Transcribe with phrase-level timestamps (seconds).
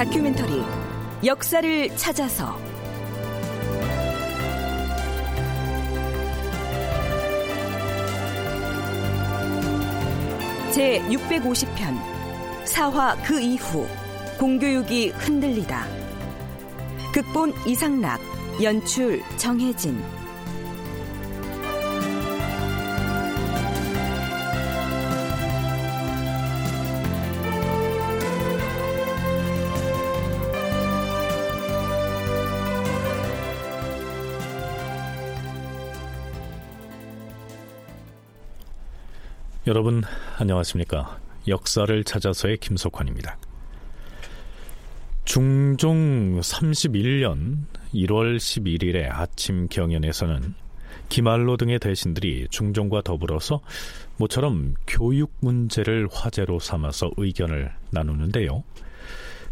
[0.00, 0.62] 다큐멘터리
[1.26, 2.58] 역사를 찾아서.
[10.72, 11.98] 제 650편
[12.64, 13.86] 사화 그 이후
[14.38, 15.84] 공교육이 흔들리다.
[17.12, 18.22] 극본 이상락
[18.62, 20.02] 연출 정혜진
[39.70, 40.02] 여러분
[40.36, 43.38] 안녕하십니까 역사를 찾아서의 김석환입니다
[45.24, 50.56] 중종 31년 1월 11일의 아침 경연에서는
[51.08, 53.60] 기말로 등의 대신들이 중종과 더불어서
[54.16, 58.64] 모처럼 교육 문제를 화제로 삼아서 의견을 나누는데요.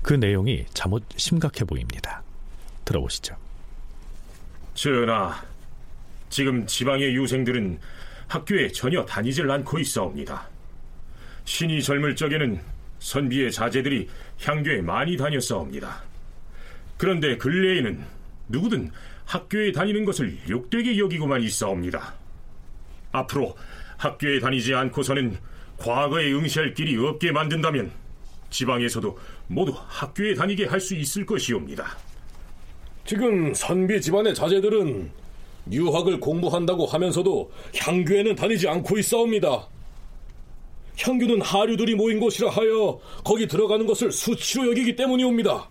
[0.02, 2.24] 그 내용이 잠옷 심각해 보입니다.
[2.84, 3.36] 들어보시죠.
[4.74, 5.40] 전하,
[6.28, 7.78] 지금 지방의 유생들은
[8.28, 10.48] 학교에 전혀 다니질 않고 있사옵니다.
[11.44, 12.60] 신이 젊을 적에는
[12.98, 14.08] 선비의 자제들이
[14.42, 16.02] 향교에 많이 다녔사옵니다.
[16.96, 18.04] 그런데 근래에는
[18.48, 18.90] 누구든
[19.24, 22.14] 학교에 다니는 것을 욕되게 여기고만 있사옵니다.
[23.12, 23.56] 앞으로
[23.96, 25.38] 학교에 다니지 않고서는
[25.78, 27.90] 과거에 응시할 길이 없게 만든다면
[28.50, 29.18] 지방에서도
[29.48, 31.96] 모두 학교에 다니게 할 수 있을 것이옵니다.
[33.04, 35.10] 지금 선비 집안의 자제들은
[35.70, 39.68] 유학을 공부한다고 하면서도 향교에는 다니지 않고 있사옵니다.
[40.98, 45.68] 향교는 하류들이 모인 곳이라 하여 거기 들어가는 것을 수치로 여기기 때문이옵니다.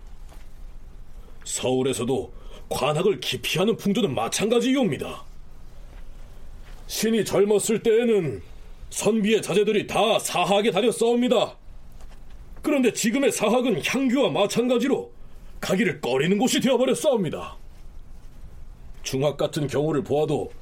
[1.44, 2.32] 서울에서도
[2.68, 5.24] 관학을 기피하는 풍조는 마찬가지이옵니다.
[6.86, 8.42] 신이 젊었을 때에는
[8.90, 11.56] 선비의 자제들이 다 사학에 다녔사옵니다.
[12.62, 15.10] 그런데 지금의 사학은 향교와 마찬가지로
[15.60, 17.56] 가기를 꺼리는 곳이 되어버렸사옵니다.
[19.08, 20.52] 중학 같은 경우를 보아도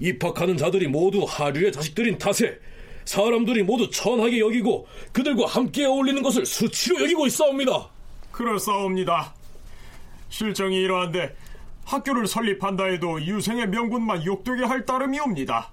[0.00, 2.58] 입학하는 자들이 모두 하류의 자식들인 탓에
[3.06, 7.88] 사람들이 모두 천하게 여기고 그들과 함께 어울리는 것을 수치로 여기고 있사옵니다.
[8.32, 9.32] 그렇사옵니다.
[10.28, 11.34] 실정이 이러한데
[11.86, 15.72] 학교를 설립한다 해도 유생의 명분만 욕되게 할 따름이옵니다.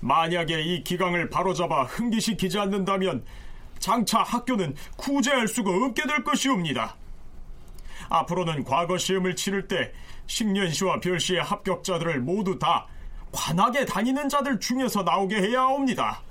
[0.00, 3.24] 만약에 이 기강을 바로잡아 흥기시키지 않는다면
[3.78, 6.96] 장차 학교는 구제할 수가 없게 될 것이옵니다.
[8.12, 9.90] 앞으로는 과거 시험을 치를 때
[10.26, 12.86] 식년시와 별시의 합격자들을 모두 다
[13.32, 16.22] 관악에 다니는 자들 중에서 나오게 해야 합니다.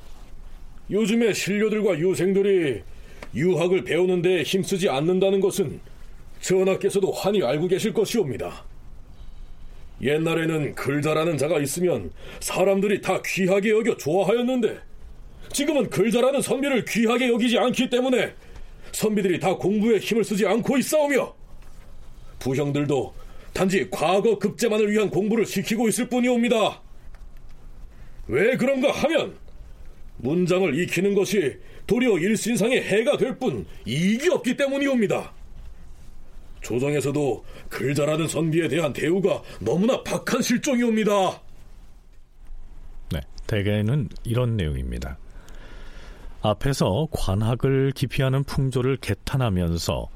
[0.89, 2.83] 요즘의 신료들과 유생들이
[3.33, 5.79] 유학을 배우는 데 힘쓰지 않는다는 것은
[6.41, 8.63] 전하께서도 환히 알고 계실 것이옵니다.
[10.01, 14.79] 옛날에는 글 잘하는 자가 있으면 사람들이 다 귀하게 여겨 좋아하였는데
[15.53, 18.33] 지금은 글 잘하는 선비를 귀하게 여기지 않기 때문에
[18.91, 21.40] 선비들이 다 공부에 힘을 쓰지 않고 있사오며
[22.41, 23.13] 부형들도
[23.53, 26.81] 단지 과거 급제만을 위한 공부를 시키고 있을 뿐이옵니다.
[28.27, 29.37] 왜 그런가 하면
[30.17, 31.57] 문장을 익히는 것이
[31.87, 35.33] 도리어 일신상의 해가 될 뿐 이익이 없기 때문이옵니다.
[36.61, 41.41] 조정에서도 글 잘하는 선비에 대한 대우가 너무나 박한 실종이옵니다.
[43.11, 45.17] 네, 대개는 이런 내용입니다.
[46.41, 50.07] 앞에서 관학을 기피하는 풍조를 개탄하면서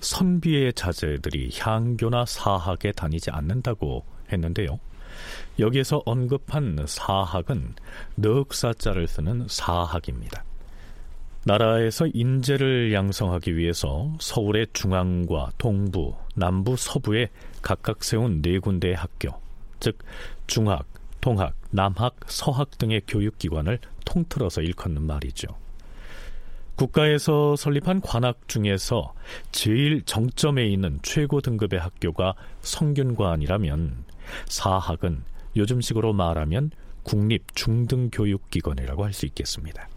[0.00, 4.78] 선비의 자제들이 향교나 사학에 다니지 않는다고 했는데요.
[5.58, 7.74] 여기에서 언급한 사학은
[8.16, 10.44] 넉사자를 쓰는 사학입니다.
[11.44, 17.28] 나라에서 인재를 양성하기 위해서 서울의 중앙과 동부, 남부, 서부에
[17.62, 19.30] 각각 세운 네 군데의 학교,
[19.80, 19.98] 즉
[20.46, 20.86] 중학,
[21.20, 25.48] 동학, 남학, 서학 등의 교육기관을 통틀어서 일컫는 말이죠.
[26.80, 29.12] 국가에서 설립한 관학 중에서
[29.52, 34.04] 제일 정점에 있는 최고 등급의 학교가 성균관이라면
[34.46, 35.22] 사학은
[35.56, 36.70] 요즘식으로 말하면
[37.02, 39.89] 국립 중등교육기관이라고 할 수 있겠습니다.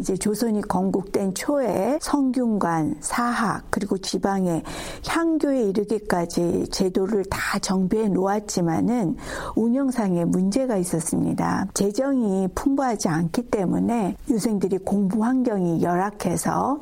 [0.00, 4.62] 이제 조선이 건국된 초에 성균관, 사학 그리고 지방의
[5.04, 9.16] 향교에 이르기까지 제도를 다 정비해 놓았지만은
[9.56, 11.66] 운영상에 문제가 있었습니다.
[11.74, 16.78] 재정이 풍부하지 않기 때문에 유생들이 공부 환경이 열악해서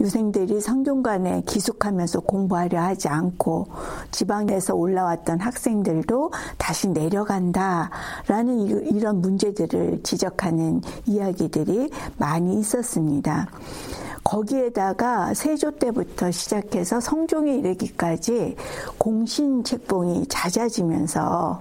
[0.00, 3.68] 유생들이 성균관에 기숙하면서 공부하려 하지 않고
[4.10, 13.48] 지방에서 올라왔던 학생들도 다시 내려간다라는 이런 문제들을 지적하는 이야기들이 많이 있었습니다.
[14.22, 18.56] 거기에다가 세조 때부터 시작해서 성종에 이르기까지
[18.98, 21.60] 공신 책봉이 잦아지면서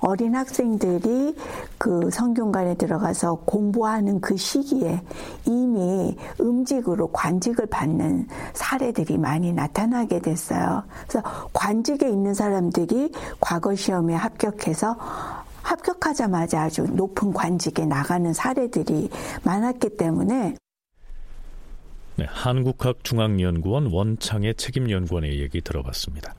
[0.00, 1.36] 어린 학생들이
[1.76, 5.02] 그 성균관에 들어가서 공부하는 그 시기에
[5.44, 10.82] 이미 음직으로 관직을 받는 사례들이 많이 나타나게 됐어요.
[11.06, 14.96] 그래서 관직에 있는 사람들이 과거 시험에 합격해서
[15.68, 19.10] 합격하자마자 아주 높은 관직에 나가는 사례들이
[19.44, 20.56] 많았기 때문에
[22.16, 26.34] 네, 한국학중앙연구원 원창의 책임연구원의 얘기 들어봤습니다.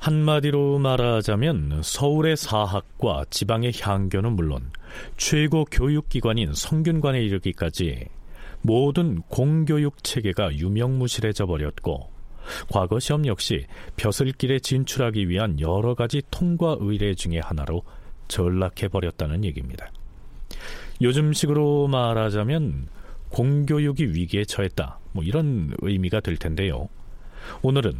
[0.00, 4.72] 한마디로 말하자면 서울의 사학과 지방의 향교는 물론
[5.16, 8.06] 최고 교육기관인 성균관에 이르기까지
[8.62, 12.10] 모든 공교육 체계가 유명무실해져 버렸고
[12.72, 13.66] 과거 시험 역시
[13.96, 17.82] 벼슬길에 진출하기 위한 여러 가지 통과 의례 중의 하나로
[18.30, 19.90] 전락해 버렸다는 얘기입니다.
[21.02, 22.88] 요즘식으로 말하자면
[23.28, 24.98] 공교육이 위기에 처했다.
[25.12, 26.88] 뭐 이런 의미가 될 텐데요.
[27.62, 27.92] 오늘은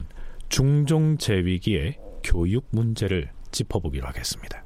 [0.48, 4.64] 중종 재위기의 교육 문제를 짚어보기로 하겠습니다.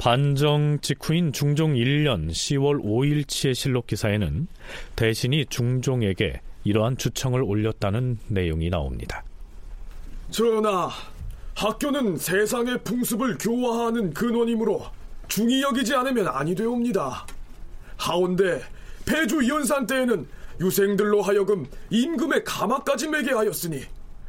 [0.00, 4.46] 반정 직후인 중종 1년 10월 5일치의 실록 기사에는
[4.96, 9.22] 대신이 중종에게 이러한 주청을 올렸다는 내용이 나옵니다.
[10.30, 10.88] 전하,
[11.54, 14.86] 학교는 세상의 풍습을 교화하는 근원이므로
[15.28, 17.26] 중히 여기지 않으면 아니 되옵니다.
[17.98, 18.62] 하온데
[19.04, 20.26] 폐주 연산 때에는
[20.62, 23.82] 유생들로 하여금 임금의 가마까지 매게 하였으니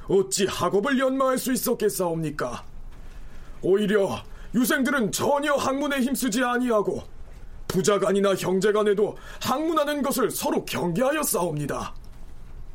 [0.10, 2.66] 어찌 학업을 연마할 수 있었겠사옵니까?
[3.62, 4.22] 오히려
[4.54, 7.04] 유생들은 전혀 학문에 힘쓰지 아니하고
[7.68, 11.94] 부자간이나 형제간에도 학문하는 것을 서로 경계하여 싸웁니다.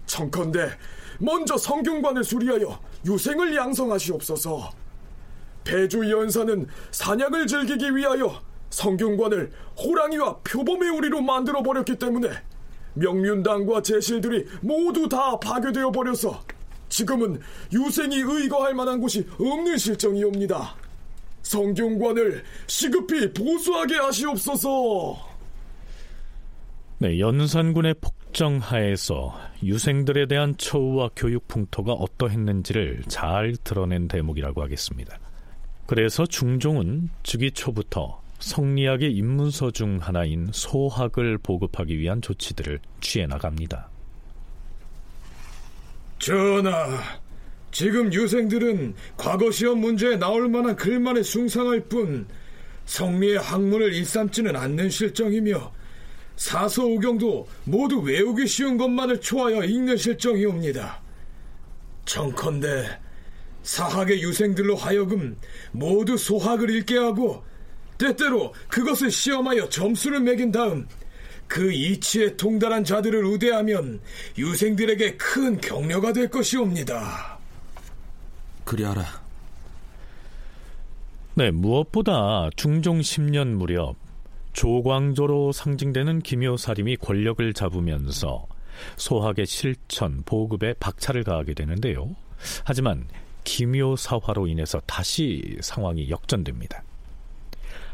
[0.06, 0.70] 청컨대
[1.19, 4.70] 먼저 성균관을 수리하여 유생을 양성하시옵소서.
[5.64, 8.40] 배주 연사는 사냥을 즐기기 위하여
[8.70, 12.31] 성균관을 호랑이와 표범의 우리로 만들어 버렸기 때문에
[12.94, 16.43] 명륜당과 제실들이 모두 다 파괴되어 버려서
[16.88, 17.40] 지금은
[17.73, 20.85] 유생이 의거할 만한 곳이 없는 실정이옵니다.
[21.46, 25.37] 성균관을 시급히 보수하게 하시옵소서.
[26.98, 35.19] 네, 연산군의 폭정하에서 유생들에 대한 처우와 교육 풍토가 어떠했는지를 잘 드러낸 대목이라고 하겠습니다.
[35.87, 43.88] 그래서 중종은 즉위 초부터 성리학의 입문서 중 하나인 소학을 보급하기 위한 조치들을 취해 나갑니다.
[46.19, 46.88] 전하,
[47.76, 52.26] 지금 유생들은 과거 시험 문제에 나올 만한 글만에 숭상할 뿐
[52.87, 55.75] 성리의 학문을 일삼지는 않는 실정이며
[56.37, 61.02] 사서오경도 모두 외우기 쉬운 것만을 초하여 읽는 실정이옵니다.
[62.06, 62.99] 청컨대
[63.62, 65.37] 사학의 유생들로 하여금
[65.73, 67.44] 모두 소학을 읽게 하고
[67.99, 70.88] 때때로 그것을 시험하여 점수를 매긴 다음
[71.46, 74.00] 그 이치에 통달한 자들을 우대하면
[74.38, 77.36] 유생들에게 큰 격려가 될 것이옵니다.
[78.66, 79.04] 그리하라.
[81.35, 83.96] 네, 무엇보다 중종 10년 무렵
[84.52, 88.46] 조광조로 상징되는 김효사림이 권력을 잡으면서
[88.96, 92.14] 소학의 실천, 보급에 박차를 가하게 되는데요.
[92.64, 93.06] 하지만
[93.44, 96.82] 김효사화로 인해서 다시 상황이 역전됩니다.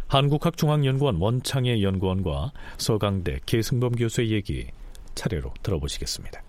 [0.07, 4.67] 한국학중앙연구원 원창의 연구원과 서강대 계승범 교수의 얘기
[5.14, 6.43] 차례로 들어보시겠습니다.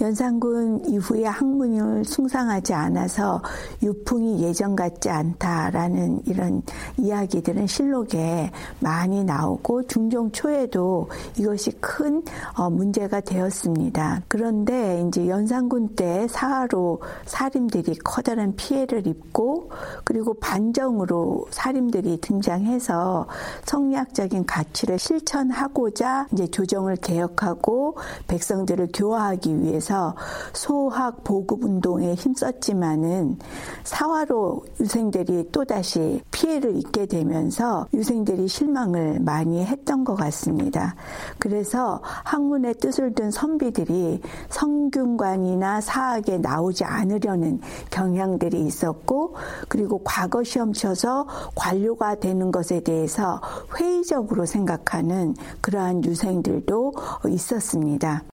[0.00, 3.42] 연산군 이후에 학문을 숭상하지 않아서
[3.82, 6.62] 유풍이 예전 같지 않다라는 이런
[6.98, 11.08] 이야기들은 실록에 많이 나오고 중종 초에도
[11.38, 12.22] 이것이 큰
[12.56, 14.22] 어, 문제가 되었습니다.
[14.28, 19.70] 그런데 이제 연산군 때 사하로 사림들이 커다란 피해를 입고
[20.04, 23.26] 그리고 반정으로 사림들이 등장해서
[23.64, 27.96] 성리학적인 가치를 실천하고자 이제 조정을 개혁하고
[28.26, 30.16] 백성들을 교화하기 위해 서 하면서
[30.52, 33.38] 소학 보급 운동에 힘썼지만은
[33.84, 40.96] 사화로 유생들이 또다시 피해를 입게 되면서 유생들이 실망을 많이 했던 것 같습니다.
[41.38, 47.60] 그래서 학문의 뜻을 둔 선비들이 성균관이나 사학에 나오지 않으려는
[47.90, 49.34] 경향들이 있었고
[49.68, 53.40] 그리고 과거 시험 쳐서 관료가 되는 것에 대해서
[53.76, 56.92] 회의적으로 생각하는 그러한 유생들도
[57.28, 58.31] 있었습니다.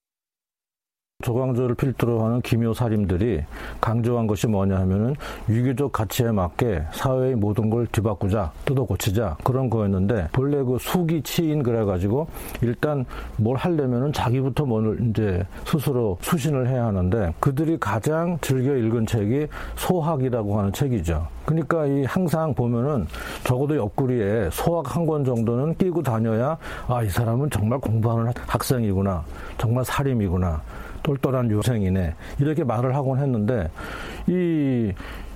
[1.29, 3.41] 조광조를 필두로 하는 기묘 사림들이
[3.81, 5.13] 강조한 것이 뭐냐 하면은
[5.49, 11.61] 유교적 가치에 맞게 사회의 모든 걸 뒤바꾸자 뜯어 고치자 그런 거였는데 본래 그 수기 치인
[11.61, 12.27] 그래 가지고
[12.61, 13.03] 일단
[13.35, 20.57] 뭘 하려면은 자기부터 뭘 이제 스스로 수신을 해야 하는데 그들이 가장 즐겨 읽은 책이 소학이라고
[20.57, 21.27] 하는 책이죠.
[21.45, 23.05] 그러니까 이 항상 보면은
[23.43, 26.57] 적어도 옆구리에 소학 한 권 정도는 끼고 다녀야
[26.87, 29.23] 아 이 사람은 정말 공부하는 학생이구나
[29.57, 30.61] 정말 사림이구나
[31.03, 33.69] 똘똘한 유생이네 이렇게 말을 하곤 했는데
[34.27, 34.91] 이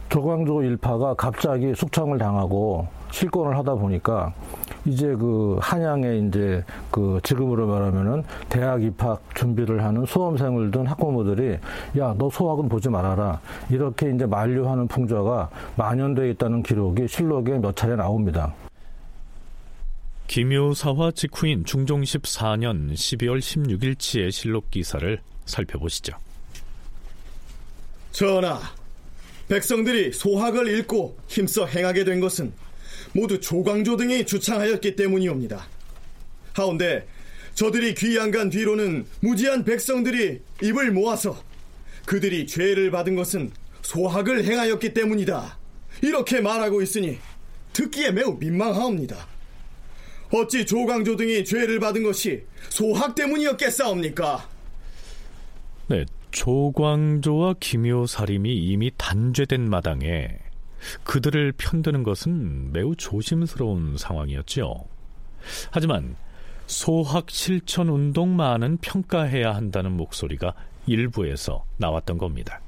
[0.10, 4.34] 조광조 일파가 갑자기 숙청을 당하고 실권을 하다 보니까
[4.86, 11.58] 이제 그 한양에 이제 그 지금으로 말하면은 대학 입학 준비를 하는 수험생을 둔 학부모들이
[11.98, 13.40] 야 너 소학은 보지 말아라
[13.70, 18.54] 이렇게 이제 만류하는 풍조가 만연되어 있다는 기록이 실록에 몇 차례 나옵니다.
[20.28, 26.14] 김효사화 직후인 중종 14년 12월 16일치의 실록 기사를 살펴보시죠.
[28.12, 28.62] 전하,
[29.48, 32.54] 백성들이 소학을 읽고 힘써 행하게 된 것은
[33.14, 35.68] 모두 조광조 등이 주창하였기 때문이옵니다.
[36.54, 37.08] 하운데
[37.54, 41.44] 저들이 귀양 간 뒤로는 무지한 백성들이 입을 모아서
[42.06, 45.58] 그들이 죄를 받은 것은 소학을 행하였기 때문이다.
[46.02, 47.20] 이렇게 말하고 있으니
[47.74, 49.28] 듣기에 매우 민망하옵니다.
[50.32, 54.50] 어찌 조광조 등이 죄를 받은 것이 소학 때문이었겠사옵니까?
[55.88, 60.40] 네, 조광조와 김효사림이 이미 단죄된 마당에
[61.04, 64.86] 그들을 편드는 것은 매우 조심스러운 상황이었죠.
[65.72, 66.16] 하지만
[66.68, 70.54] 소학 실천 운동만은 평가해야 한다는 목소리가
[70.88, 72.62] 일부에서 나왔던 겁니다.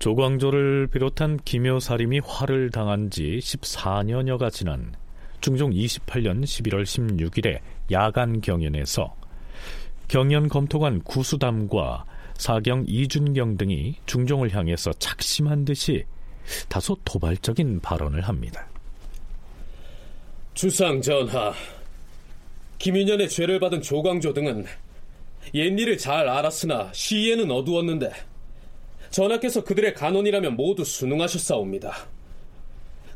[0.00, 4.94] 조광조를 비롯한 김효사림이 화를 당한 지 14년여가 지난
[5.42, 7.58] 중종 28년 11월 16일에
[7.92, 9.14] 야간 경연에서
[10.08, 16.04] 경연 검토관 구수담과 사경 이준경 등이 중종을 향해서 작심한 듯이
[16.70, 18.66] 다소 도발적인 발언을 합니다.
[20.54, 21.52] 주상 전하,
[22.78, 24.64] 김인년의 죄를 받은 조광조 등은
[25.52, 28.29] 옛 일을 잘 알았으나 시에는 어두웠는데
[29.10, 32.08] 전하께서 그들의 간원이라면 모두 순응하셨사옵니다.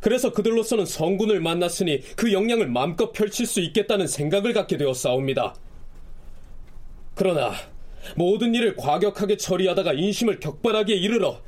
[0.01, 5.55] 그래서 그들로서는 성군을 만났으니 그 역량을 마음껏 펼칠 수 있겠다는 생각을 갖게 되었사옵니다.
[7.15, 7.55] 그러나
[8.17, 11.41] 모든 일을 과격하게 처리하다가 인심을 격발하기에 이르러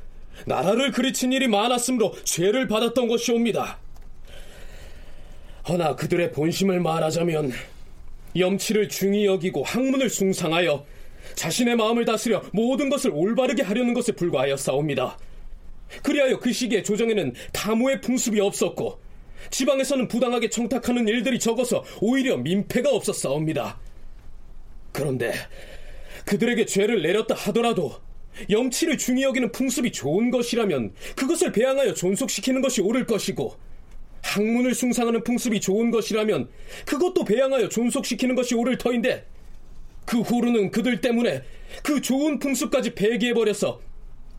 [0.45, 3.79] 나라를 그리친 일이 많았으므로 죄를 받았던 것이옵니다.
[5.67, 7.51] 허나 그들의 본심을 말하자면
[8.35, 10.85] 염치를 중히 여기고 학문을 숭상하여
[11.35, 15.17] 자신의 마음을 다스려 모든 것을 올바르게 하려는 것에 불과하였사옵니다.
[16.03, 18.99] 그리하여 그 시기에 조정에는 다무의 풍습이 없었고
[19.51, 23.79] 지방에서는 부당하게 청탁하는 일들이 적어서 오히려 민폐가 없었사옵니다.
[24.91, 25.33] 그런데
[26.25, 27.95] 그들에게 죄를 내렸다 하더라도
[28.49, 33.55] 염치를 중히 여기는 풍습이 좋은 것이라면 그것을 배양하여 존속시키는 것이 옳을 것이고
[34.21, 36.49] 학문을 숭상하는 풍습이 좋은 것이라면
[36.85, 39.25] 그것도 배양하여 존속시키는 것이 옳을 터인데
[40.07, 41.43] 그 후로는 그들 때문에
[41.83, 43.81] 그 좋은 풍습까지 폐기해버려서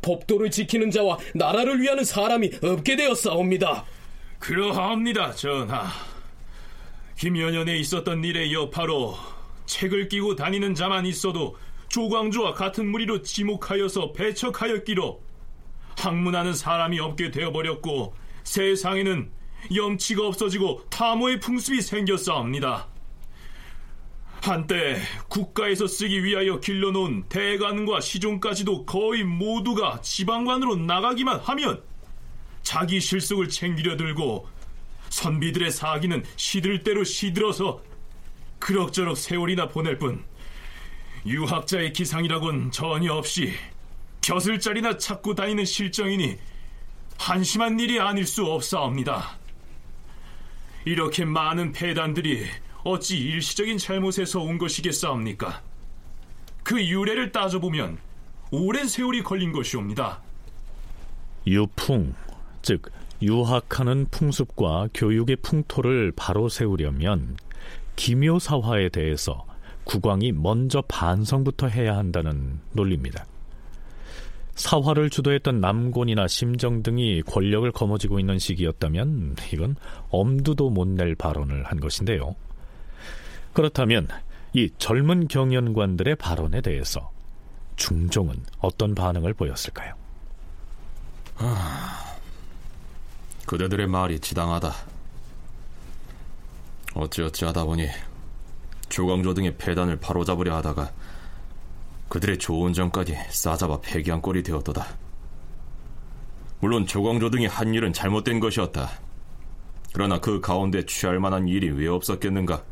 [0.00, 3.84] 법도를 지키는 자와 나라를 위하는 사람이 없게 되었사옵니다.
[4.38, 5.88] 그러하옵니다, 전하.
[7.16, 9.14] 김연연에 있었던 일의 여파로
[9.66, 11.56] 책을 끼고 다니는 자만 있어도
[11.88, 15.20] 조광조와 같은 무리로 지목하여서 배척하였기로
[15.98, 19.30] 학문하는 사람이 없게 되어버렸고 세상에는
[19.74, 22.86] 염치가 없어지고 탐호의 풍습이 생겼사옵니다.
[24.48, 24.96] 한때
[25.28, 31.82] 국가에서 쓰기 위하여 길러놓은 대관과 시종까지도 거의 모두가 지방관으로 나가기만 하면
[32.62, 34.48] 자기 실속을 챙기려 들고
[35.10, 37.82] 선비들의 사기는 시들 대로 시들어서
[38.58, 40.24] 그럭저럭 세월이나 보낼 뿐
[41.26, 43.52] 유학자의 기상이라곤 전혀 없이
[44.22, 46.38] 벼슬 자리나 찾고 다니는 실정이니
[47.18, 49.38] 한심한 일이 아닐 수 없사옵니다.
[50.86, 52.46] 이렇게 많은 폐단들이
[52.84, 55.62] 어찌 일시적인 잘못에서 온 것이겠사옵니까?
[56.62, 57.98] 그 유래를 따져보면
[58.50, 60.20] 오랜 세월이 걸린 것이옵니다.
[61.46, 62.14] 유풍,
[62.62, 67.36] 즉 유학하는 풍습과 교육의 풍토를 바로 세우려면
[67.96, 69.44] 기묘사화에 대해서
[69.84, 73.24] 국왕이 먼저 반성부터 해야 한다는 논리입니다.
[74.54, 79.76] 사화를 주도했던 남곤이나 심정 등이 권력을 거머쥐고 있는 시기였다면 이건
[80.10, 82.34] 엄두도 못 낼 발언을 한 것인데요.
[83.58, 84.06] 그렇다면
[84.52, 87.10] 이 젊은 경연관들의 발언에 대해서
[87.74, 89.94] 중종은 어떤 반응을 보였을까요?
[91.34, 92.14] 하...
[93.46, 94.72] 그대들의 말이 지당하다.
[96.94, 97.88] 어찌어찌 하다 보니
[98.90, 100.92] 조광조 등의 폐단을 바로잡으려 하다가
[102.08, 104.86] 그들의 좋은 점까지 싸잡아 폐기한 꼴이 되었도다.
[106.60, 108.88] 물론 조광조 등이 한 일은 잘못된 것이었다.
[109.92, 112.62] 그러나 그 가운데 취할 만한 일이 왜 없었겠는가?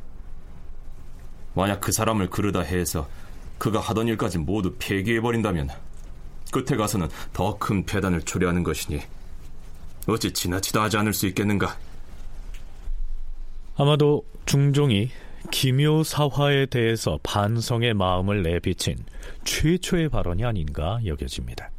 [1.56, 3.08] 만약 그 사람을 그르다 해서
[3.58, 5.70] 그가 하던 일까지 모두 폐기해버린다면
[6.52, 9.00] 끝에 가서는 더 큰 폐단을 초래하는 것이니
[10.06, 11.76] 어찌 지나치다 하지 않을 수 있겠는가?
[13.76, 15.10] 아마도 중종이
[15.50, 18.96] 기묘사화에 대해서 반성의 마음을 내비친
[19.44, 21.70] 최초의 발언이 아닌가 여겨집니다.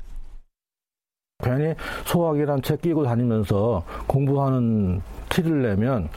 [1.43, 6.09] 괜히 소학이란 책 끼고 다니면서 공부하는 티를 내면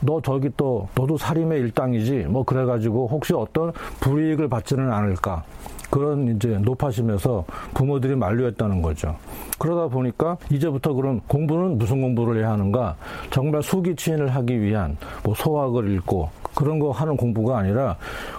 [0.00, 5.44] 너 저기 또 너도 살림의 일당이지 뭐 그래가지고 혹시 어떤 불이익을 받지는 않을까
[5.90, 9.16] 그런 이제 높아심에서 부모들이 만류했다는 거죠.
[9.58, 12.96] 그러다 보니까 이제부터 그럼 공부는 무슨 공부를 해야 하는가?
[13.30, 17.98] 정말 수기치인을 하기 위한 뭐 소학을 읽고 그런 거 하는 공부가 아니라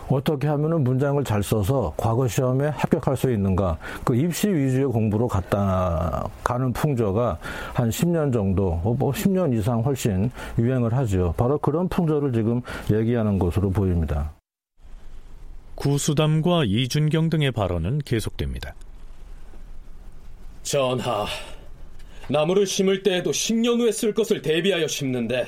[0.09, 3.77] 어떻게 하면은 문장을 잘 써서 과거 시험에 합격할 수 있는가?
[4.03, 7.37] 그 입시 위주의 공부로 갔다 가는 풍조가
[7.73, 11.35] 한 10년 정도, 뭐 10년 이상 훨씬 유행을 하죠.
[11.37, 14.33] 바로 그런 풍조를 지금 얘기하는 것으로 보입니다.
[15.75, 18.73] 구수담과 이준경 등의 발언은 계속됩니다.
[20.63, 21.27] 전하,
[22.29, 25.45] 나무를 심을 때에도 10년 후에 쓸 것을 대비하여 심는데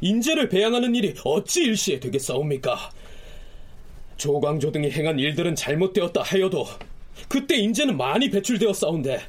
[0.00, 2.90] 인재를 배양하는 일이 어찌 일시에 되겠사옵니까?
[4.16, 6.66] 조광조 등이 행한 일들은 잘못되었다 하여도
[7.28, 9.20] 그때 인재는 많이 배출되었사온데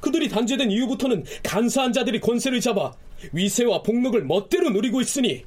[0.00, 2.92] 그들이 단죄된 이후부터는 간사한 자들이 권세를 잡아
[3.32, 5.42] 위세와 복록을 멋대로 누리고 있으니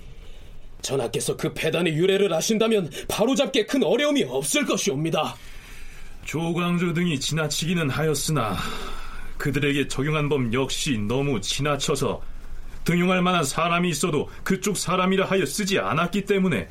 [0.81, 5.35] 전하께서 그 배단의 유래를 아신다면 바로잡게 큰 어려움이 없을 것이옵니다.
[6.25, 8.57] 조광조 등이 지나치기는 하였으나
[9.37, 12.21] 그들에게 적용한 법 역시 너무 지나쳐서
[12.87, 16.69] 등용할 만한 사람이 있어도 그쪽 사람이라 하여 쓰지 않았기 때문에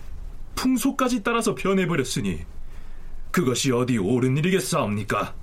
[0.54, 2.40] 풍속까지 따라서 변해버렸으니
[3.30, 5.34] 그것이 어디 옳은 일이겠사옵니까?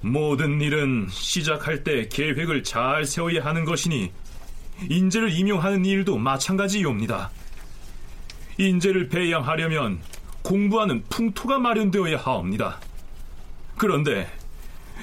[0.00, 4.10] 모든 일은 시작할 때 계획을 잘 세워야 하는 것이니
[4.90, 7.30] 인재를 임용하는 일도 마찬가지이옵니다.
[8.58, 10.00] 인재를 배양하려면
[10.42, 12.80] 공부하는 풍토가 마련되어야 하옵니다.
[13.76, 14.28] 그런데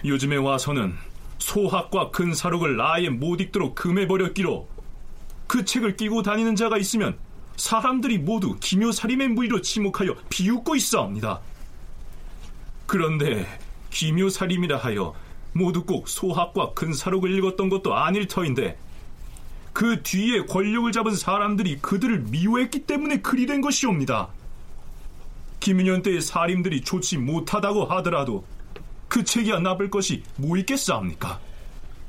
[0.03, 1.04] 요즘에 와서는
[1.37, 4.67] 소학과 근사록을 아예 못 읽도록 금해버렸기로
[5.47, 7.17] 그 책을 끼고 다니는 자가 있으면
[7.57, 11.39] 사람들이 모두 기묘살림의 무리로 지목하여 비웃고 있어옵니다.
[12.85, 13.45] 그런데
[13.91, 15.15] 기묘살림이라 하여
[15.53, 18.77] 모두 꼭 소학과 근사록을 읽었던 것도 아닐 터인데
[19.71, 24.29] 그 뒤에 권력을 잡은 사람들이 그들을 미워했기 때문에 그리 된 것이옵니다.
[25.59, 28.45] 김윤현 때의 사림들이 좋지 못하다고 하더라도
[29.07, 31.39] 그 책이야 나쁠 것이 뭐 있겠사옵니까?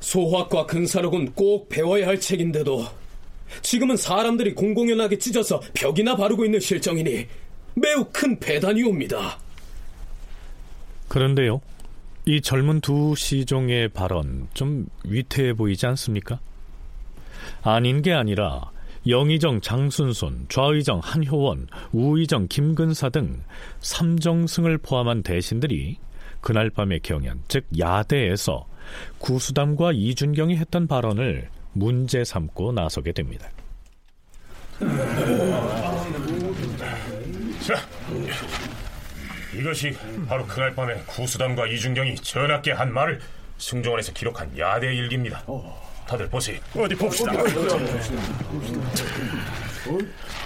[0.00, 2.86] 소학과 근사록은 꼭 배워야 할 책인데도
[3.62, 7.26] 지금은 사람들이 공공연하게 찢어서 벽이나 바르고 있는 실정이니
[7.74, 9.38] 매우 큰 배단이옵니다.
[11.08, 11.60] 그런데요,
[12.24, 16.40] 이 젊은 두 시종의 발언 좀 위태해 보이지 않습니까?
[17.62, 18.70] 아닌 게 아니라
[19.06, 23.40] 영의정 장순손, 좌의정 한효원, 우의정 김근사 등
[23.80, 25.98] 삼정승을 포함한 대신들이
[26.40, 28.66] 그날 밤의 경연, 즉 야대에서
[29.18, 33.48] 구수담과 이준경이 했던 발언을 문제 삼고 나서게 됩니다.
[37.66, 37.74] 자,
[39.58, 39.96] 이것이
[40.28, 43.20] 바로 그날 밤에 구수담과 이준경이 전하께 한 말을
[43.58, 45.44] 승정원에서 기록한 야대 일기입니다.
[46.06, 46.60] 다들 보세요.
[46.76, 47.32] 어디 봅시다.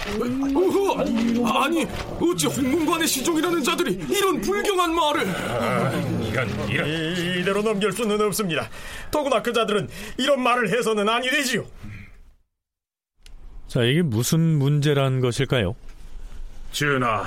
[0.08, 1.86] 어허, 아니
[2.20, 5.92] 어찌 홍문관의 시종이라는 자들이 이런 불경한 말을 아,
[6.30, 8.68] 이런 이런 이대로 넘길 수는 없습니다.
[9.10, 11.66] 더구나 그 자들은 이런 말을 해서는 아니 되지요.
[13.68, 15.76] 자, 이게 무슨 문제란 것일까요?
[16.72, 17.24] 전하,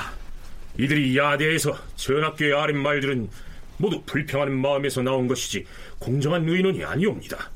[0.78, 3.30] 이들이 야대에서 전학교에 아린 말들은
[3.78, 5.66] 모두 불평하는 마음에서 나온 것이지
[6.00, 7.50] 공정한 의논이 아니옵니다.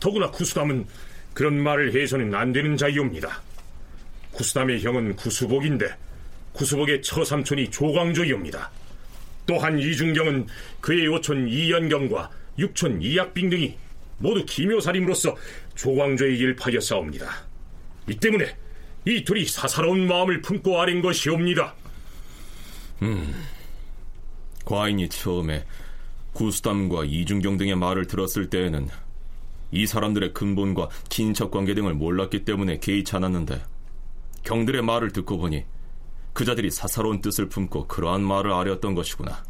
[0.00, 0.86] 더구나 구수담은
[1.34, 3.40] 그런 말을 해서는 안 되는 자이옵니다.
[4.38, 5.92] 구수담의 형은 구수복인데
[6.52, 8.70] 구수복의 처삼촌이 조광조이옵니다.
[9.46, 10.46] 또한 이중경은
[10.80, 13.76] 그의 오촌 이연경과 육촌 이약빙 등이
[14.18, 15.36] 모두 기묘살임으로서
[15.74, 17.26] 조광조의 일파여 싸웁니다.
[18.08, 18.56] 이 때문에
[19.06, 21.74] 이 둘이 사사로운 마음을 품고 아린 것이옵니다.
[23.02, 23.34] 음,
[24.64, 25.64] 과인이 처음에
[26.32, 28.88] 구수담과 이중경 등의 말을 들었을 때에는
[29.72, 33.60] 이 사람들의 근본과 친척 관계 등을 몰랐기 때문에 개의치 않았는데
[34.42, 35.64] 경들의 말을 듣고 보니
[36.32, 39.42] 그자들이 사사로운 뜻을 품고 그러한 말을 아뢰었던 것이구나.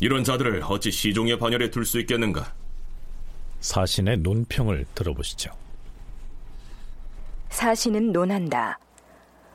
[0.00, 2.52] 이런 자들을 어찌 시종의 반열에 둘 수 있겠는가?
[3.60, 5.50] 사신의 논평을 들어보시죠.
[7.50, 8.78] 사신은 논한다.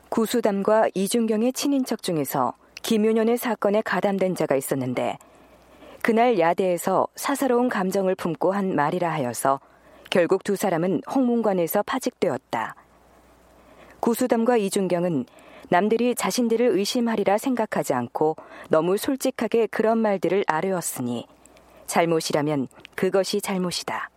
[0.09, 5.17] 구수담과 이중경의 친인척 중에서 김윤현의 사건에 가담된 자가 있었는데
[6.01, 9.59] 그날 야대에서 사사로운 감정을 품고 한 말이라 하여서
[10.09, 12.75] 결국 두 사람은 홍문관에서 파직되었다.
[13.99, 15.25] 구수담과 이중경은
[15.69, 18.35] 남들이 자신들을 의심하리라 생각하지 않고
[18.69, 21.27] 너무 솔직하게 그런 말들을 아뢰었으니
[21.85, 24.09] 잘못이라면 그것이 잘못이다.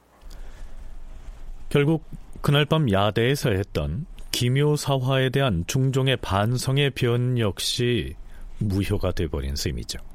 [1.69, 2.05] 결국
[2.41, 8.15] 그날 밤 야대에서 했던 기묘사화에 대한 중종의 반성의 변 역시
[8.59, 10.12] 무효가 돼버린 셈이죠.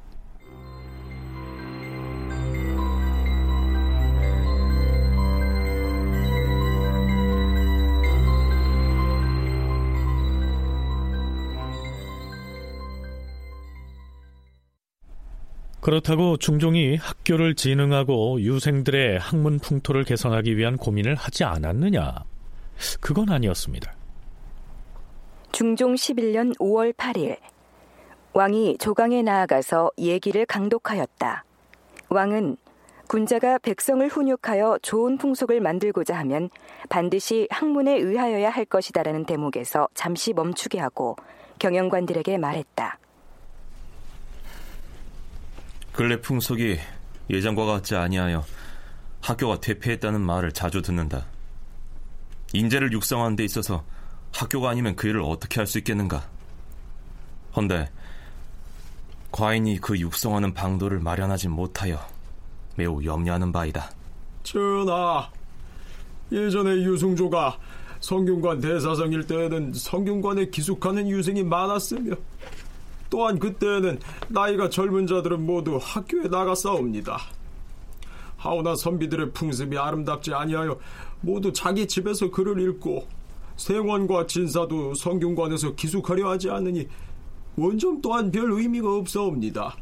[15.88, 22.24] 그렇다고 중종이 학교를 진흥하고 유생들의 학문 풍토를 개선하기 위한 고민을 하지 않았느냐?
[23.00, 23.94] 그건 아니었습니다.
[25.50, 27.38] 중종 11년 5월 8일
[28.34, 31.44] 왕이 조강에 나아가서 얘기를 강독하였다.
[32.10, 32.58] 왕은
[33.06, 36.50] 군자가 백성을 훈육하여 좋은 풍속을 만들고자 하면
[36.90, 41.16] 반드시 학문에 의하여야 할 것이다라는 대목에서 잠시 멈추게 하고
[41.58, 42.98] 경영관들에게 말했다.
[45.98, 46.78] 근래 풍속이
[47.28, 48.44] 예전과 같지 아니하여
[49.20, 51.26] 학교가 퇴폐했다는 말을 자주 듣는다.
[52.52, 53.84] 인재를 육성하는 데 있어서
[54.32, 56.24] 학교가 아니면 그 일을 어떻게 할 수 있겠는가?
[57.56, 57.90] 헌데
[59.32, 61.98] 과인이 그 육성하는 방도를 마련하지 못하여
[62.76, 63.90] 매우 염려하는 바이다.
[64.44, 65.28] 전하,
[66.30, 67.58] 예전에 유승조가
[67.98, 72.14] 성균관 대사성일 때에는 성균관에 기숙하는 유생이 많았으며
[73.10, 77.18] 또한 그때에는 나이가 젊은 자들은 모두 학교에 나가 싸웁니다.
[78.36, 80.78] 하오나 선비들의 풍습이 아름답지 아니하여
[81.20, 83.06] 모두 자기 집에서 글을 읽고
[83.56, 86.88] 생원과 진사도 성균관에서 기숙하려 하지 않으니
[87.56, 89.76] 원점 또한 별 의미가 없사옵니다.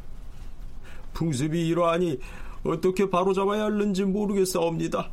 [1.13, 2.19] 풍습이 이러하니
[2.63, 5.09] 어떻게 바로잡아야 할는지 모르겠사옵니다.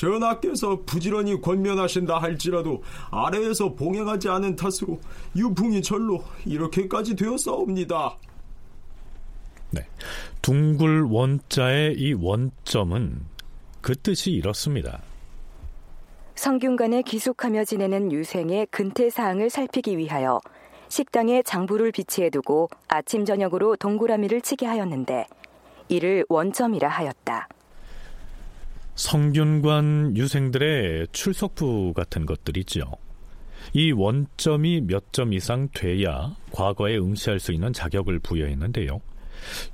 [0.00, 4.98] 전하께서 부지런히 권면하신다 할지라도 아래에서 봉행하지 않은 탓으로
[5.36, 8.16] 유풍이 절로 이렇게까지 되었사옵니다.
[9.72, 9.86] 네.
[10.40, 13.20] 둥굴 원자의 이 원점은
[13.82, 15.02] 그 뜻이 이렇습니다.
[16.34, 20.40] 성균관에 기숙하며 지내는 유생의 근태 사항을 살피기 위하여
[20.88, 25.26] 식당에 장부를 비치해 두고 아침 저녁으로 동그라미를 치게 하였는데
[25.88, 27.48] 이를 원점이라 하였다.
[29.00, 32.82] 성균관 유생들의 출석부 같은 것들이죠.
[33.72, 39.00] 이 원점이 몇 점 이상 돼야 과거에 응시할 수 있는 자격을 부여했는데요.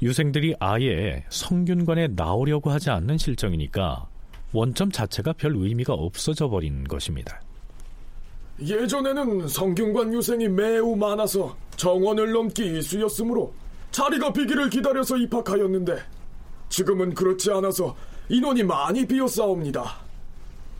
[0.01, 4.09] 유생들이 아예 성균관에 나오려고 하지 않는 실정이니까
[4.53, 7.41] 원점 자체가 별 의미가 없어져 버린 것입니다.
[8.63, 13.53] 예전에는 성균관 유생이 매우 많아서 정원을 넘기 일수였으므로
[13.91, 15.97] 자리가 비기를 기다려서 입학하였는데
[16.69, 17.97] 지금은 그렇지 않아서
[18.29, 19.97] 인원이 많이 비어싸웁니다.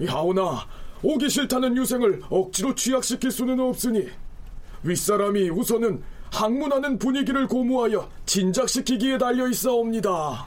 [0.07, 0.67] 하오나
[1.03, 4.09] 오기 싫다는 유생을 억지로 취약시킬 수는 없으니
[4.83, 10.47] 윗사람이 우선은 학문하는 분위기를 고무하여 진작시키기에 달려 있사옵니다.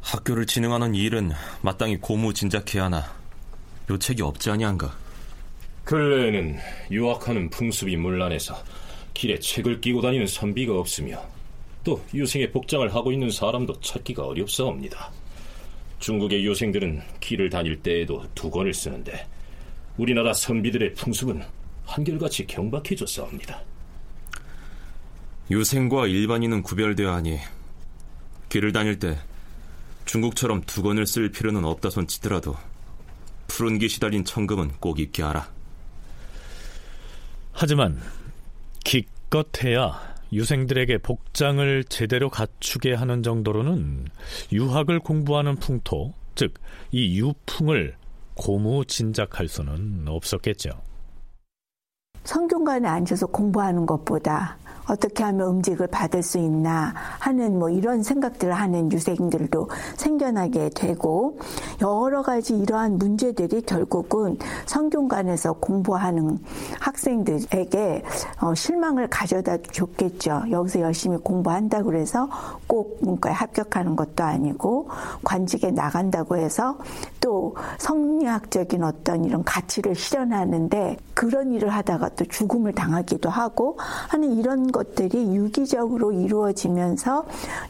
[0.00, 3.04] 학교를 진흥하는 일은 마땅히 고무 진작해야 하나
[3.90, 4.94] 요책이 없지 아니한가?
[5.84, 6.58] 근래에는
[6.90, 8.56] 유학하는 풍습이 문란해서
[9.12, 11.22] 길에 책을 끼고 다니는 선비가 없으며
[11.84, 15.10] 또 유생의 복장을 하고 있는 사람도 찾기가 어렵사옵니다.
[16.00, 19.26] 중국의 유생들은 길을 다닐 때에도 두 권을 쓰는데
[19.96, 21.42] 우리나라 선비들의 풍습은
[21.84, 23.62] 한결같이 경박해졌사옵니다.
[25.50, 27.38] 유생과 일반인은 구별되어 하니
[28.48, 29.18] 길을 다닐 때
[30.06, 32.56] 중국처럼 두 권을 쓸 필요는 없다 손 치더라도
[33.46, 35.48] 푸른 기 시달린 청금은 꼭 입게 하라.
[37.52, 38.00] 하지만
[38.84, 44.06] 기껏해야 유생들에게 복장을 제대로 갖추게 하는 정도로는
[44.52, 46.54] 유학을 공부하는 풍토, 즉
[46.92, 47.94] 이 유풍을
[48.34, 50.70] 고무 진작할 수는 없었겠죠.
[52.24, 54.58] 성균관에 앉아서 공부하는 것보다
[54.90, 61.38] 어떻게 하면 음직을 받을 수 있나 하는 뭐 이런 생각들을 하는 유생들도 생겨나게 되고
[61.80, 66.38] 여러 가지 이러한 문제들이 결국은 성균관에서 공부하는
[66.80, 68.02] 학생들에게
[68.40, 70.42] 어, 실망을 가져다 줬겠죠.
[70.50, 72.28] 여기서 열심히 공부한다고 그래서
[72.66, 74.88] 꼭 문과에 합격하는 것도 아니고
[75.22, 76.76] 관직에 나간다고 해서
[77.20, 83.76] 또 성리학적인 어떤 이런 가치를 실현하는데 그런 일을 하다가 또 죽음을 당하기도 하고
[84.08, 87.24] 하는 이런 것 들이 유기적으로 이루어지면서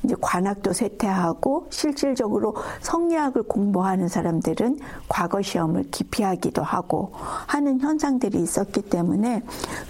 [0.05, 9.43] 이제 관학도 쇠퇴하고 실질적으로 성리학을 공부하는 사람들은 과거 시험을 기피하기도 하고 하는 현상들이 있었기 때문에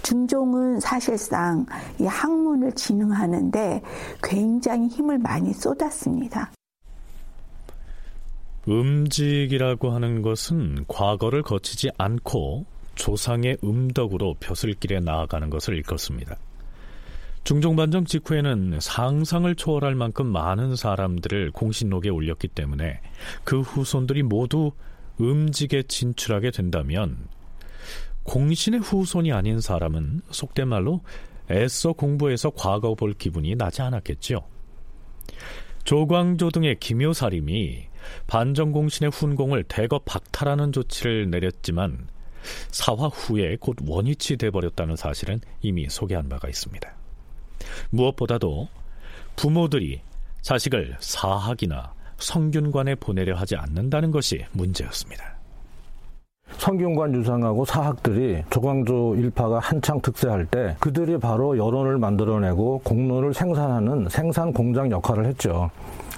[0.03, 1.65] 중종은 사실상
[1.99, 3.81] 이 학문을 진흥하는데
[4.23, 6.51] 굉장히 힘을 많이 쏟았습니다.
[8.67, 16.37] 음직이라고 하는 것은 과거를 거치지 않고 조상의 음덕으로 벼슬길에 나아가는 것을 일컫습니다.
[17.43, 23.01] 중종반정 직후에는 상상을 초월할 만큼 많은 사람들을 공신록에 올렸기 때문에
[23.43, 24.71] 그 후손들이 모두
[25.19, 27.27] 음직에 진출하게 된다면
[28.23, 31.01] 공신의 후손이 아닌 사람은 속된 말로
[31.49, 34.47] 애써 공부해서 과거 볼 기분이 나지 않았겠죠.
[35.83, 37.87] 조광조 등의 기묘사림이
[38.27, 42.07] 반정공신의 훈공을 대거 박탈하는 조치를 내렸지만
[42.69, 47.00] 사화 후에 곧 원위치 돼버렸다는 사실은 이미 소개한 바가 있습니다.
[47.89, 48.67] 무엇보다도
[49.35, 50.01] 부모들이
[50.41, 55.41] 자식을 사학이나 성균관에 보내려 하지 않는다는 것이 문제였습니다.
[56.57, 64.51] 성균관 유상하고 사학들이 조광조 일파가 한창 특세할 때 그들이 바로 여론을 만들어내고 공론을 생산하는 생산
[64.51, 65.71] 공장 역할을 했죠.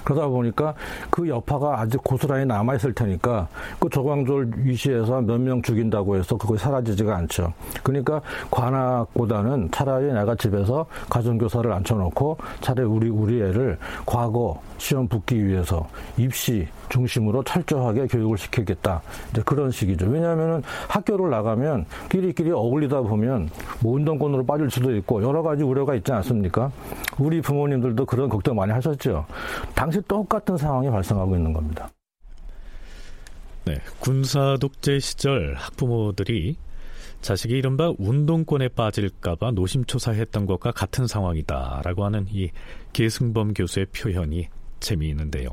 [0.04, 0.74] 그러다 보니까
[1.10, 7.16] 그 여파가 아직 고스란히 남아있을 테니까 그 조광조를 위시해서 몇 명 죽인다고 해서 그것이 사라지지가
[7.16, 7.52] 않죠.
[7.82, 15.86] 그러니까 관악보다는 차라리 내가 집에서 가정교사를 앉혀놓고 차라리 우리, 우리 애를 과거 시험 붙기 위해서
[16.16, 19.02] 입시 중심으로 철저하게 교육을 시키겠다.
[19.30, 20.06] 이제 그런 식이죠.
[20.06, 26.12] 왜냐하면 학교를 나가면 끼리끼리 어울리다 보면 뭐 운동권으로 빠질 수도 있고 여러 가지 우려가 있지
[26.12, 26.70] 않습니까?
[27.18, 29.26] 우리 부모님들도 그런 걱정 많이 하셨죠.
[29.74, 31.88] 당시 똑같은 상황이 발생하고 있는 겁니다.
[33.64, 36.56] 네, 군사 독재 시절 학부모들이
[37.22, 42.50] 자식이 이른바 운동권에 빠질까봐 노심초사했던 것과 같은 상황이다라고 하는 이
[42.92, 44.48] 계승범 교수의 표현이
[44.80, 45.48] 재미있는데요.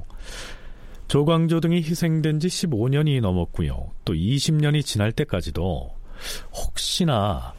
[1.11, 3.91] 조광조 등이 희생된 지 15년이 넘었고요.
[4.05, 5.91] 또 20년이 지날 때까지도
[6.53, 7.53] 혹시나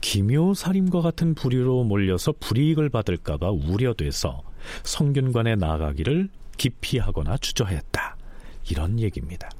[0.00, 4.42] 기묘살인과 같은 부류로 몰려서 불이익을 받을까봐 우려돼서
[4.84, 8.16] 성균관에 나가기를 기피하거나 주저했다.
[8.70, 9.50] 이런 얘기입니다.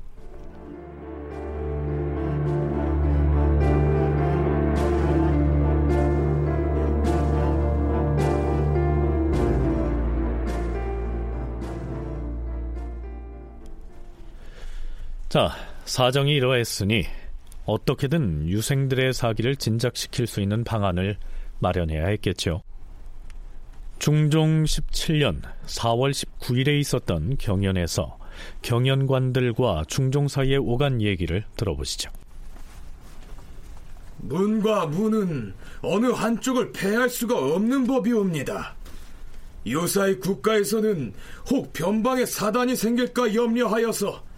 [15.35, 15.51] 자,
[15.85, 17.07] 사정이 이러했으니
[17.67, 21.17] 어떻게든 유생들의 사기를 진작시킬 수 있는 방안을
[21.59, 22.63] 마련해야 했겠죠.
[23.99, 28.17] 중종 17년 4월 19일에 있었던 경연에서
[28.63, 32.13] 경연관들과 중종 사이에 오간 얘기를 들어보시죠.
[34.19, 38.77] 문과 문은 어느 한쪽을 패할 수가 없는 법이옵니다.
[39.67, 41.13] 요사이 국가에서는
[41.51, 44.34] 혹 변방에 사단이 생길까 염려하여서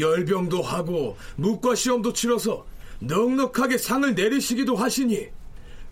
[0.00, 2.66] 열병도 하고 묵과 시험도 치러서
[3.00, 5.28] 넉넉하게 상을 내리시기도 하시니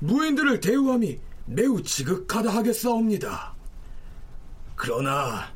[0.01, 3.55] 무인들을 대우함이 매우 지극하다 하겠사옵니다.
[4.75, 5.53] 그러나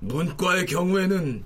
[0.00, 1.44] 문과의 경우에는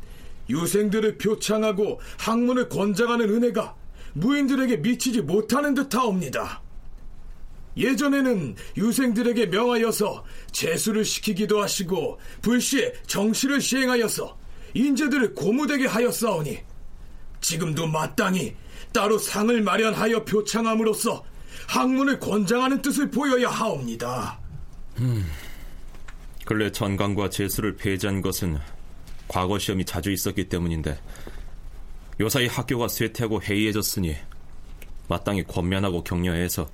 [0.48, 3.74] 유생들을 표창하고 학문을 권장하는 은혜가
[4.14, 6.62] 무인들에게 미치지 못하는 듯하옵니다.
[7.76, 14.39] 예전에는 유생들에게 명하여서 재수를 시키기도 하시고 불시에 정시를 시행하여서
[14.74, 16.58] 인재들을 고무되게 하였사오니
[17.40, 18.54] 지금도 마땅히
[18.92, 21.24] 따로 상을 마련하여 표창함으로써
[21.68, 24.38] 학문을 권장하는 뜻을 보여야 하옵니다.
[24.98, 25.26] 음,
[26.44, 28.58] 근래 전강과 재수를 폐지한 것은
[29.28, 31.00] 과거 시험이 자주 있었기 때문인데
[32.20, 34.16] 요사이 학교가 쇠퇴하고 해이해졌으니
[35.08, 36.68] 마땅히 권면하고 격려해서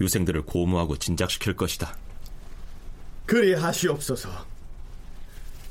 [0.00, 1.96] 유생들을 고무하고 진작시킬 것이다.
[3.26, 4.28] 그리 하시옵소서.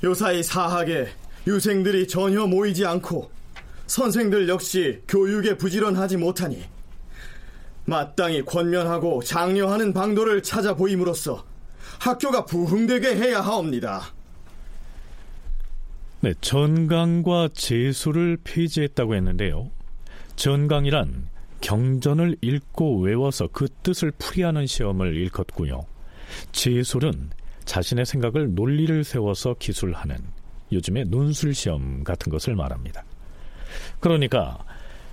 [0.03, 1.11] 요사이 사학에
[1.47, 3.31] 유생들이 전혀 모이지 않고
[3.87, 6.63] 선생들 역시 교육에 부지런하지 못하니
[7.85, 11.43] 마땅히 권면하고 장려하는 방도를 찾아 보임으로써
[11.99, 14.13] 학교가 부흥되게 해야 하옵니다.
[16.21, 19.71] 네, 전강과 재수를 폐지했다고 했는데요.
[20.35, 21.29] 전강이란
[21.61, 25.85] 경전을 읽고 외워서 그 뜻을 풀이하는 시험을 일컫고요.
[26.51, 27.31] 제술은
[27.65, 30.17] 자신의 생각을 논리를 세워서 기술하는
[30.71, 33.03] 요즘의 논술 시험 같은 것을 말합니다.
[33.99, 34.63] 그러니까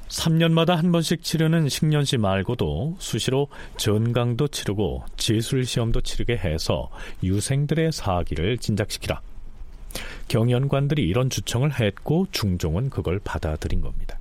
[0.08, 6.90] 3년마다 한 번씩 치르는 식년시 말고도 수시로 전강도 치르고 제술 시험도 치르게 해서
[7.22, 9.20] 유생들의 사기를 진작시키라.
[10.28, 14.18] 경연관들이 이런 주청을 했고 중종은 그걸 받아들인 겁니다.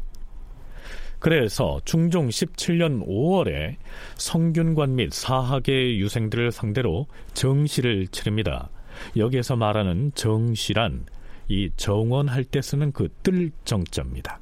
[1.20, 3.78] 그래서 중종 17년 5월에
[4.18, 8.70] 성균관 및 사학의 유생들을 상대로 정시를 치릅니다.
[9.16, 11.06] 여기에서 말하는 정시란
[11.48, 14.40] 이 정원할 때 쓰는 그 뜰정자입니다.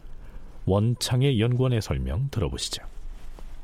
[0.65, 2.94] 원창의 연구원의 설명 들어보시죠.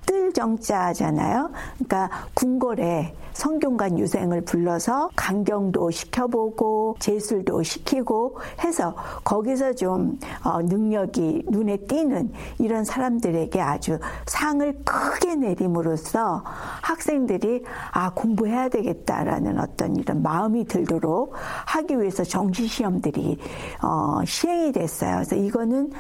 [0.06, 1.52] 뜰 정자잖아요.
[1.76, 11.78] 그러니까 궁궐에 성균관 유생을 불러서 강경도 시켜보고 제술도 시키고 해서 거기서 좀 어, 능력이 눈에
[11.78, 16.44] 띄는 이런 사람들에게 아주 상을 크게 내림으로써
[16.82, 21.34] 학생들이 아 공부해야 되겠다라는 어떤 이런 마음이 들도록
[21.66, 23.38] 하기 위해서 정시 시험들이
[23.82, 25.16] 어, 시행이 됐어요.
[25.16, 25.92] 그래서 이거는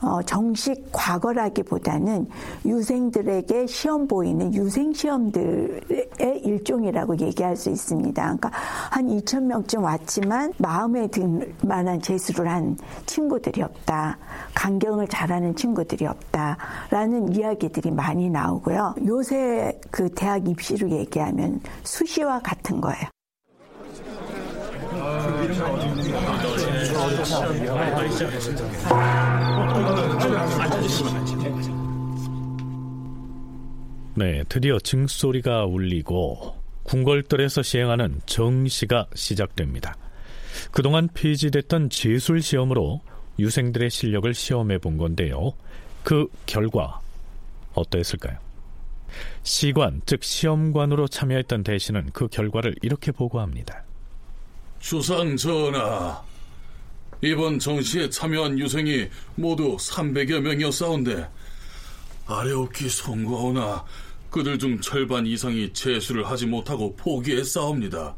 [0.00, 2.28] 어, 정식 과거라기보다는
[2.64, 8.22] 유생들에게 시험 보이는 유생 시험들의 일종이라고 얘기할 수 있습니다.
[8.22, 8.50] 그러니까
[8.90, 14.18] 한 2천 명쯤 왔지만 마음에 들 만한 재수를 한 친구들이 없다.
[14.54, 18.94] 강경을 잘하는 친구들이 없다라는 이야기들이 많이 나오고요.
[19.06, 23.15] 요새 그 대학 입시로 얘기하면 수시와 같은 거예요.
[34.14, 39.96] 네, 드디어 증소리가 울리고 궁궐들에서 시행하는 정시가 시작됩니다.
[40.72, 43.00] 그동안 폐지됐던 제술 시험으로
[43.38, 45.52] 유생들의 실력을 시험해 본 건데요.
[46.02, 47.00] 그 결과
[47.74, 48.38] 어떠했을까요?
[49.42, 53.84] 시관, 즉 시험관으로 참여했던 대신은 그 결과를 이렇게 보고합니다.
[54.80, 56.22] 주상 전하,
[57.26, 61.28] 이번 정시에 참여한 유생이 모두 300여 명이었사온데
[62.26, 63.84] 아래옵기 송구하오나
[64.30, 68.16] 그들 중 절반 이상이 재수를 하지 못하고 포기했사옵니다.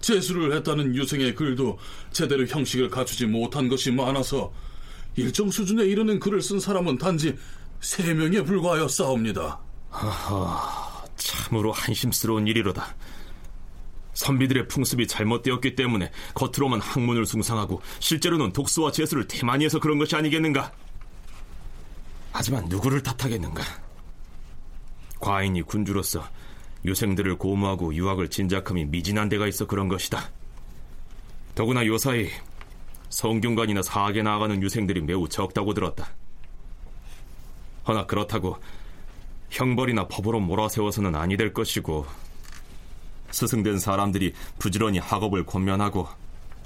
[0.00, 1.78] 재수를 했다는 유생의 글도
[2.10, 4.52] 제대로 형식을 갖추지 못한 것이 많아서
[5.16, 7.36] 일정 수준에 이르는 글을 쓴 사람은 단지
[7.80, 9.60] 3명에 불과하였사옵니다.
[9.90, 12.94] 하하, 참으로 한심스러운 일이로다.
[14.14, 20.72] 선비들의 풍습이 잘못되었기 때문에 겉으로만 학문을 숭상하고 실제로는 독서와 재수를 태만히 해서 그런 것이 아니겠는가?
[22.32, 23.62] 하지만 누구를 탓하겠는가?
[25.20, 26.24] 과인이 군주로서
[26.84, 30.30] 유생들을 고무하고 유학을 진작함이 미진한 데가 있어 그런 것이다.
[31.54, 32.28] 더구나 요사이
[33.10, 36.08] 성균관이나 사학에 나아가는 유생들이 매우 적다고 들었다.
[37.86, 38.56] 허나 그렇다고
[39.50, 42.06] 형벌이나 법으로 몰아세워서는 아니 될 것이고
[43.30, 46.08] 스승된 사람들이 부지런히 학업을 권면하고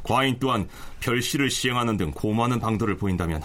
[0.02, 0.68] 과인 또한
[1.00, 3.42] 별시를 시행하는 등 고마는 방도를 보인다면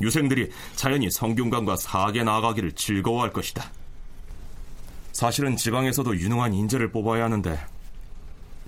[0.00, 3.70] 유생들이 자연히 성균관과 사학에 나아가기를 즐거워할 것이다.
[5.12, 7.58] 사실은 지방에서도 유능한 인재를 뽑아야 하는데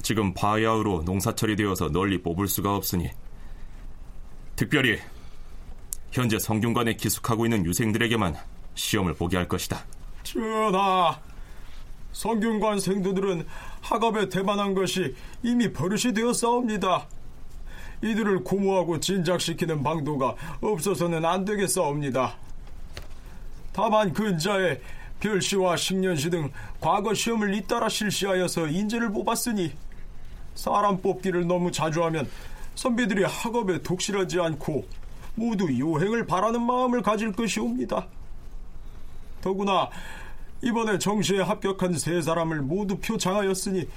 [0.02, 3.10] 지금 바야흐로 농사철이 되어서 널리 뽑을 수가 없으니
[4.56, 4.98] 특별히
[6.10, 8.36] 현재 성균관에 기숙하고 있는 유생들에게만
[8.74, 9.84] 시험을 보게 할 것이다.
[10.22, 11.18] 전하,
[12.12, 13.46] 성균관 생도들은
[13.80, 17.06] 학업에 대만한 것이 이미 버릇이 되었사옵니다.
[18.02, 22.34] 이들을 고무하고 진작시키는 방도가 없어서는 안 되겠사옵니다.
[23.72, 24.80] 다만 근자에
[25.20, 29.72] 별시와 식년시 등 과거 시험을 잇따라 실시하여서 인재를 뽑았으니
[30.54, 32.28] 사람 뽑기를 너무 자주 하면
[32.74, 34.84] 선비들이 학업에 독실하지 않고
[35.34, 38.06] 모두 요행을 바라는 마음을 가질 것이옵니다.
[39.40, 39.88] 더구나
[40.62, 43.88] 이번에 정시에 합격한 세 사람을 모두 표창하였으니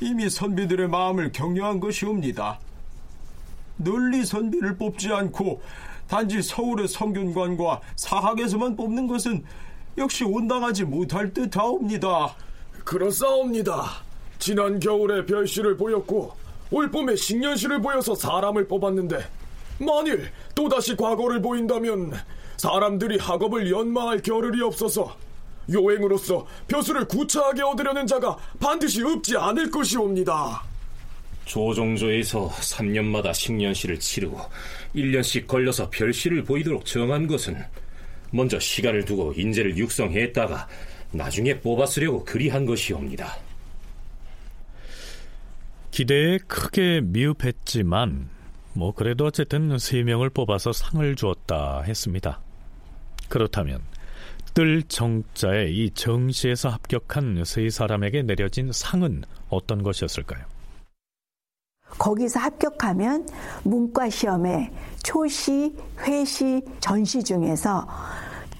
[0.00, 2.58] 이미 선비들의 마음을 격려한 것이옵니다.
[3.76, 5.62] 널리 선비를 뽑지 않고
[6.08, 9.44] 단지 서울의 성균관과 사학에서만 뽑는 것은
[9.96, 12.34] 역시 온당하지 못할 듯하옵니다.
[12.84, 14.02] 그렇사옵니다.
[14.38, 16.32] 지난 겨울에 별시를 보였고
[16.72, 19.24] 올 봄에 식년시를 보여서 사람을 뽑았는데
[19.78, 22.12] 만일 또다시 과거를 보인다면
[22.56, 25.14] 사람들이 학업을 연망할 겨를이 없어서
[25.70, 30.62] 요행으로서 벼슬을 구차하게 얻으려는 자가 반드시 없지 않을 것이옵니다.
[31.44, 34.40] 조종조에서 3년마다 식년시를 치르고
[34.94, 37.56] 1년씩 걸려서 별시를 보이도록 정한 것은
[38.30, 40.68] 먼저 시간을 두고 인재를 육성했다가
[41.12, 43.36] 나중에 뽑아 쓰려고 그리한 것이옵니다.
[45.90, 48.30] 기대에 크게 미흡했지만
[48.72, 52.40] 뭐 그래도 어쨌든 세 명을 뽑아서 상을 주었다 했습니다.
[53.28, 53.82] 그렇다면
[54.54, 60.44] 뜰 정자에 이 정시에서 합격한 세 사람에게 내려진 상은 어떤 것이었을까요?
[61.98, 63.26] 거기서 합격하면
[63.64, 64.70] 문과 시험에
[65.02, 67.86] 초시, 회시, 전시 중에서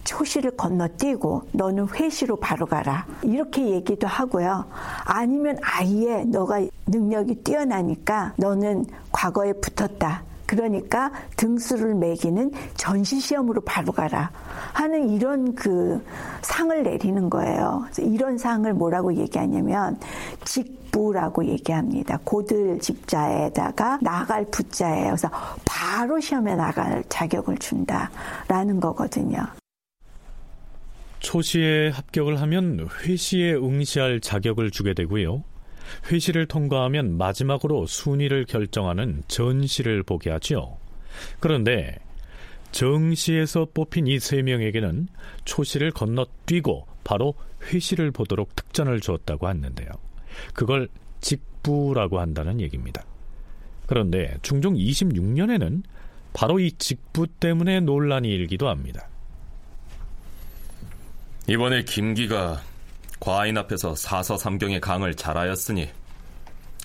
[0.04, 3.06] 초시를 건너뛰고 너는 회시로 바로 가라.
[3.22, 4.64] 이렇게 얘기도 하고요.
[5.04, 10.24] 아니면 아예 너가 능력이 뛰어나니까 너는 과거에 붙었다.
[10.52, 14.30] 그러니까 등수를 매기는 전시 시험으로 바로 가라
[14.74, 16.04] 하는 이런 그
[16.42, 17.86] 상을 내리는 거예요.
[17.98, 19.98] 이런 상을 뭐라고 얘기하냐면
[20.44, 22.18] 직부라고 얘기합니다.
[22.22, 25.06] 고들 집자에다가 나갈 부자예요.
[25.06, 25.30] 그래서
[25.64, 29.38] 바로 시험에 나갈 자격을 준다라는 거거든요.
[31.20, 35.44] 초시에 합격을 하면 회시에 응시할 자격을 주게 되고요.
[36.10, 40.76] 회시를 통과하면 마지막으로 순위를 결정하는 전시를 보게 하죠.
[41.40, 41.96] 그런데
[42.72, 45.08] 정시에서 뽑힌 이 세 명에게는
[45.44, 47.34] 초시를 건너뛰고 바로
[47.64, 49.88] 회시를 보도록 특전을 주었다고 했는데요.
[50.54, 50.88] 그걸
[51.20, 53.04] 직부라고 한다는 얘기입니다.
[53.86, 55.82] 그런데 중종 26년에는
[56.32, 59.06] 바로 이 직부 때문에 논란이 일기도 합니다.
[61.48, 62.62] 이번에 김기가
[63.22, 65.88] 과인 앞에서 사서삼경의 강을 잘하였으니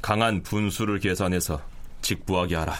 [0.03, 1.59] 강한 분수를 계산해서
[2.03, 2.75] 직부하게 하라.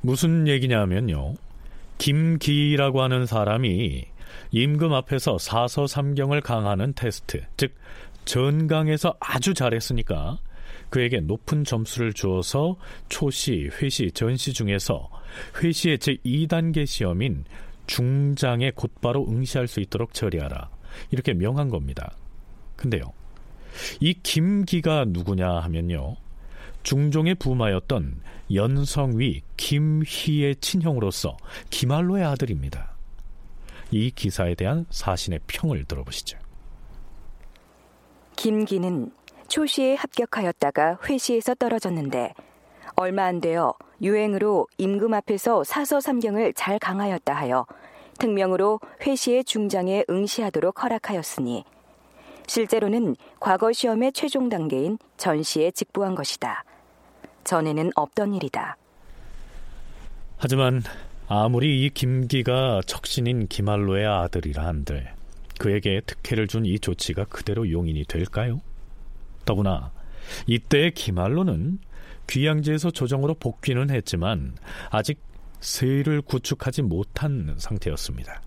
[0.00, 1.34] 무슨 얘기냐면요.
[1.98, 4.04] 김기라고 하는 사람이
[4.50, 7.76] 임금 앞에서 사서삼경을 강하는 테스트, 즉
[8.24, 10.38] 전강에서 아주 잘했으니까
[10.90, 12.74] 그에게 높은 점수를 주어서
[13.08, 15.08] 초시, 회시, 전시 중에서
[15.62, 17.44] 회시의 제2단계 시험인
[17.86, 20.81] 중장에 곧바로 응시할 수 있도록 처리하라.
[21.10, 22.16] 이렇게 명한 겁니다.
[22.76, 23.12] 근데요.
[24.00, 26.16] 이 김기가 누구냐 하면요.
[26.82, 28.20] 중종의 부마였던
[28.52, 31.36] 연성위 김희의 친형으로서
[31.70, 32.92] 김알로의 아들입니다.
[33.90, 36.38] 이 기사에 대한 사신의 평을 들어보시죠.
[38.36, 39.12] 김기는
[39.48, 42.32] 초시에 합격하였다가 회시에서 떨어졌는데
[42.96, 47.66] 얼마 안 되어 유행으로 임금 앞에서 사서 삼경을 잘 강하였다 하여
[48.22, 51.64] 특명으로 회시의 중장에 응시하도록 허락하였으니
[52.46, 56.62] 실제로는 과거 시험의 최종 단계인 전시에 직부한 것이다.
[57.42, 58.76] 전에는 없던 일이다.
[60.36, 60.82] 하지만
[61.26, 65.12] 아무리 이 김기가 척신인 김알로의 아들이라 한들
[65.58, 68.60] 그에게 특혜를 준 이 조치가 그대로 용인이 될까요?
[69.44, 69.90] 더구나
[70.46, 71.80] 이때의 김알로는
[72.28, 74.54] 귀양지에서 조정으로 복귀는 했지만
[74.90, 75.18] 아직
[75.62, 78.42] 세를 구축하지 못한 상태였습니다.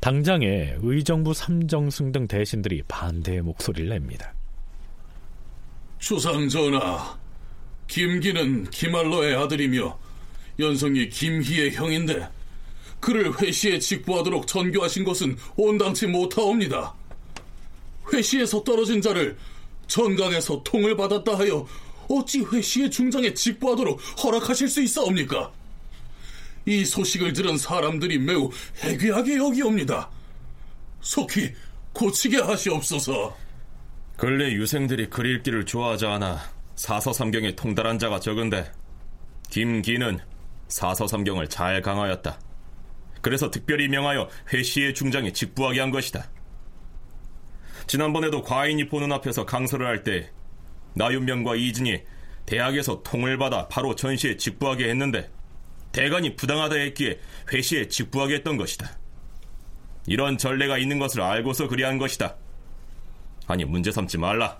[0.00, 4.32] 당장에 의정부 삼정승 등 대신들이 반대의 목소리를 냅니다.
[5.98, 7.18] 주상 전하,
[7.88, 9.98] 김기는 김알로의 아들이며
[10.58, 12.28] 연성이 김희의 형인데
[13.00, 16.94] 그를 회시에 직부하도록 전교하신 것은 온당치 못하옵니다.
[18.12, 19.36] 회시에서 떨어진 자를
[19.86, 21.66] 전강에서 통을 받았다 하여
[22.08, 25.52] 어찌 회시의 중장에 직부하도록 허락하실 수 있사옵니까?
[26.66, 28.50] 이 소식을 들은 사람들이 매우
[28.80, 30.10] 해괴하게 여기옵니다.
[31.00, 31.52] 속히
[31.92, 33.36] 고치게 하시옵소서.
[34.16, 36.40] 근래 유생들이 글 읽기를 좋아하지 않아
[36.74, 38.70] 사서삼경에 통달한 자가 적은데
[39.48, 40.18] 김기는
[40.68, 42.38] 사서삼경을 잘 강하였다.
[43.22, 46.28] 그래서 특별히 명하여 회시의 중장에 직부하게 한 것이다.
[47.86, 50.30] 지난번에도 과인이 보는 앞에서 강설을 할때
[50.94, 52.02] 나윤명과 이진이
[52.46, 55.30] 대학에서 통을 받아 바로 전시에 직부하게 했는데
[55.96, 57.18] 대간이 부당하다 했기에
[57.50, 58.98] 회시에 직부하게 했던 것이다.
[60.06, 62.34] 이런 전례가 있는 것을 알고서 그리한 것이다.
[63.46, 64.58] 아니 문제 삼지 말라.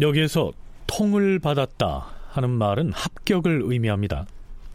[0.00, 0.50] 여기에서
[0.88, 4.26] 통을 받았다 하는 말은 합격을 의미합니다.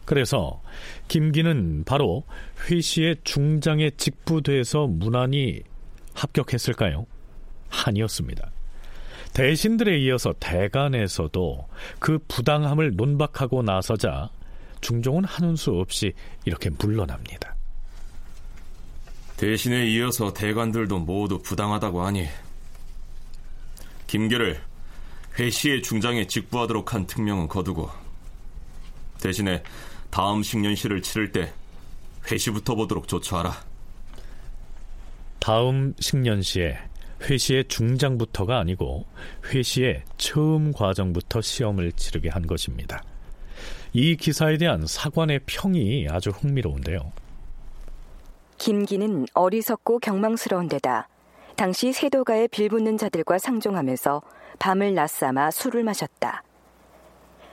[0.06, 0.62] 그래서
[1.10, 2.24] 김기는 바로
[2.70, 5.62] 회시의 중장에 직부돼서 무난히
[6.14, 7.06] 합격했을까요?
[7.86, 8.52] 아니었습니다.
[9.34, 11.68] 대신들에 이어서 대간에서도
[12.00, 14.30] 그 부당함을 논박하고 나서자
[14.82, 16.14] 중종은 하는 수 없이
[16.46, 17.56] 이렇게 물러납니다.
[19.38, 22.28] 대신에 이어서 대관들도 모두 부당하다고 하니
[24.08, 24.60] 김계를
[25.38, 27.90] 회시의 중장에 직부하도록 한 특명은 거두고
[29.22, 29.62] 대신에
[30.10, 31.54] 다음 식년시를 치를 때
[32.32, 33.66] 회시부터 보도록 조처하라.
[35.40, 36.78] 다음 식년시에
[37.22, 39.06] 회시의 중장부터가 아니고
[39.46, 43.04] 회시의 처음 과정부터 시험을 치르게 한 것입니다.
[43.94, 47.12] 이 기사에 대한 사관의 평이 아주 흥미로운데요.
[48.58, 51.08] 김기는 어리석고 경망스러운 데다
[51.56, 54.22] 당시 세도가에 빌붙는 자들과 상종하면서
[54.60, 56.44] 밤을 낮삼아 술을 마셨다.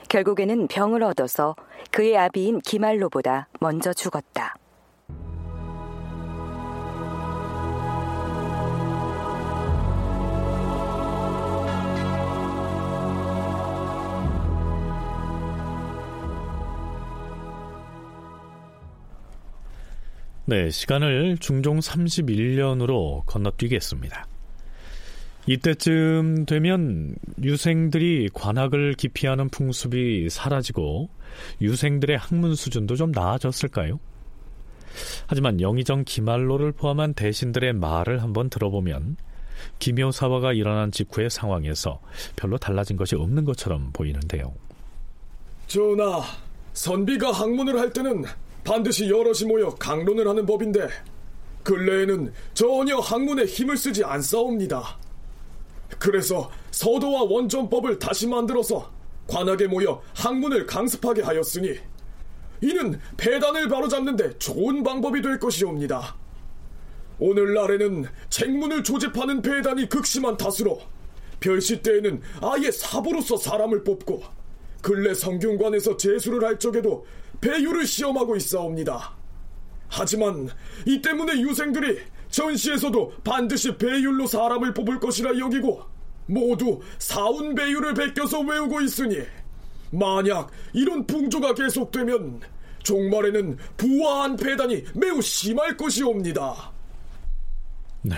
[0.09, 1.55] 결국에는 병을 얻어서
[1.91, 4.55] 그의 아비인 기말로보다 먼저 죽었다.
[20.47, 24.27] 네, 시간을 중종 31년으로 건너뛰겠습니다.
[25.47, 31.09] 이때쯤 되면 유생들이 관학을 기피하는 풍습이 사라지고
[31.61, 33.99] 유생들의 학문 수준도 좀 나아졌을까요?
[35.25, 39.17] 하지만 영의정 기말로를 포함한 대신들의 말을 한번 들어보면
[39.79, 42.01] 기묘사화가 일어난 직후의 상황에서
[42.35, 44.53] 별로 달라진 것이 없는 것처럼 보이는데요.
[45.65, 46.21] 전하,
[46.73, 48.25] 선비가 학문을 할 때는
[48.65, 50.89] 반드시 여럿이 모여 강론을 하는 법인데
[51.63, 54.97] 근래에는 전혀 학문에 힘을 쓰지 않사옵니다.
[55.99, 58.91] 그래서 서도와 원전법을 다시 만들어서
[59.27, 61.77] 관악에 모여 학문을 강습하게 하였으니
[62.61, 66.15] 이는 폐단을 바로잡는데 좋은 방법이 될 것이옵니다.
[67.19, 70.81] 오늘날에는 책문을 조집하는 폐단이 극심한 탓으로
[71.39, 74.23] 별시 때에는 아예 사부로서 사람을 뽑고
[74.81, 77.05] 근래 성균관에서 재수를 할 적에도
[77.45, 79.13] 배유를 시험하고 있사옵니다.
[79.87, 80.49] 하지만
[80.87, 85.83] 이 때문에 유생들이 전시에서도 반드시 배율로 사람을 뽑을 것이라 여기고
[86.25, 89.19] 모두 사운 배율을 베껴서 외우고 있으니
[89.91, 92.41] 만약 이런 풍조가 계속되면
[92.81, 96.71] 종말에는 부화한 폐단이 매우 심할 것이옵니다.
[98.01, 98.15] 네.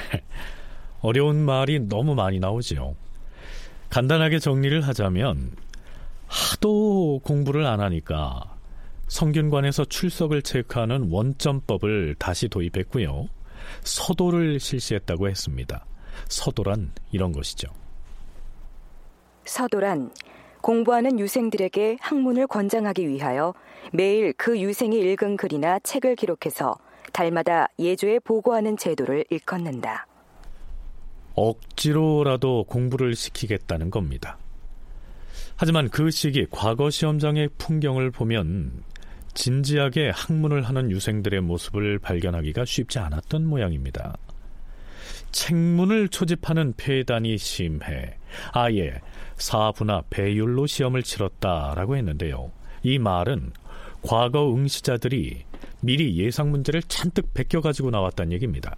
[1.01, 2.95] 어려운 말이 너무 많이 나오지요.
[3.89, 5.51] 간단하게 정리를 하자면
[6.27, 8.56] 하도 공부를 안 하니까
[9.07, 13.27] 성균관에서 출석을 체크하는 원점법을 다시 도입했고요.
[13.81, 15.85] 서도를 실시했다고 했습니다.
[16.27, 17.67] 서도란 이런 것이죠.
[19.45, 20.11] 서도란
[20.61, 23.53] 공부하는 유생들에게 학문을 권장하기 위하여
[23.93, 26.75] 매일 그 유생이 읽은 글이나 책을 기록해서
[27.13, 30.07] 달마다 예조에 보고하는 제도를 일컫는다.
[31.35, 34.37] 억지로라도 공부를 시키겠다는 겁니다.
[35.55, 38.83] 하지만 그 시기 과거 시험장의 풍경을 보면
[39.37, 44.17] 진지하게 학문을 하는 유생들의 모습을 발견하기가 쉽지 않았던 모양입니다.
[45.31, 48.17] 책문을 초집하는 폐단이 심해
[48.51, 48.99] 아예
[49.35, 52.51] 사부나 배율로 시험을 치렀다라고 했는데요.
[52.81, 53.51] 이 말은
[54.01, 55.43] 과거 응시자들이
[55.81, 58.75] 미리 예상 문제를 잔뜩 베껴 가지고 나왔다는 얘기입니다.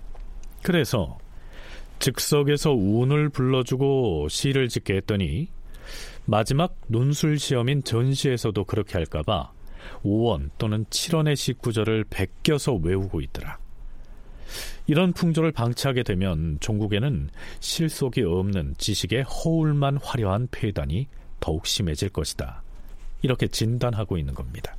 [0.62, 1.18] 그래서
[2.00, 5.48] 즉석에서 운을 불러주고 시를 짓게 했더니
[6.26, 9.54] 마지막 논술 시험인 전시에서도 그렇게 할까봐
[10.04, 13.58] 5원 또는 7원의 시구절을 베껴서 외우고 있더라.
[14.88, 17.30] 이런 풍조를 방치하게 되면 종국에는
[17.60, 21.08] 실속이 없는 지식의 허울만 화려한 폐단이
[21.40, 22.64] 더욱 심해질 것이다.
[23.22, 24.76] 이렇게 진단하고 있는 겁니다.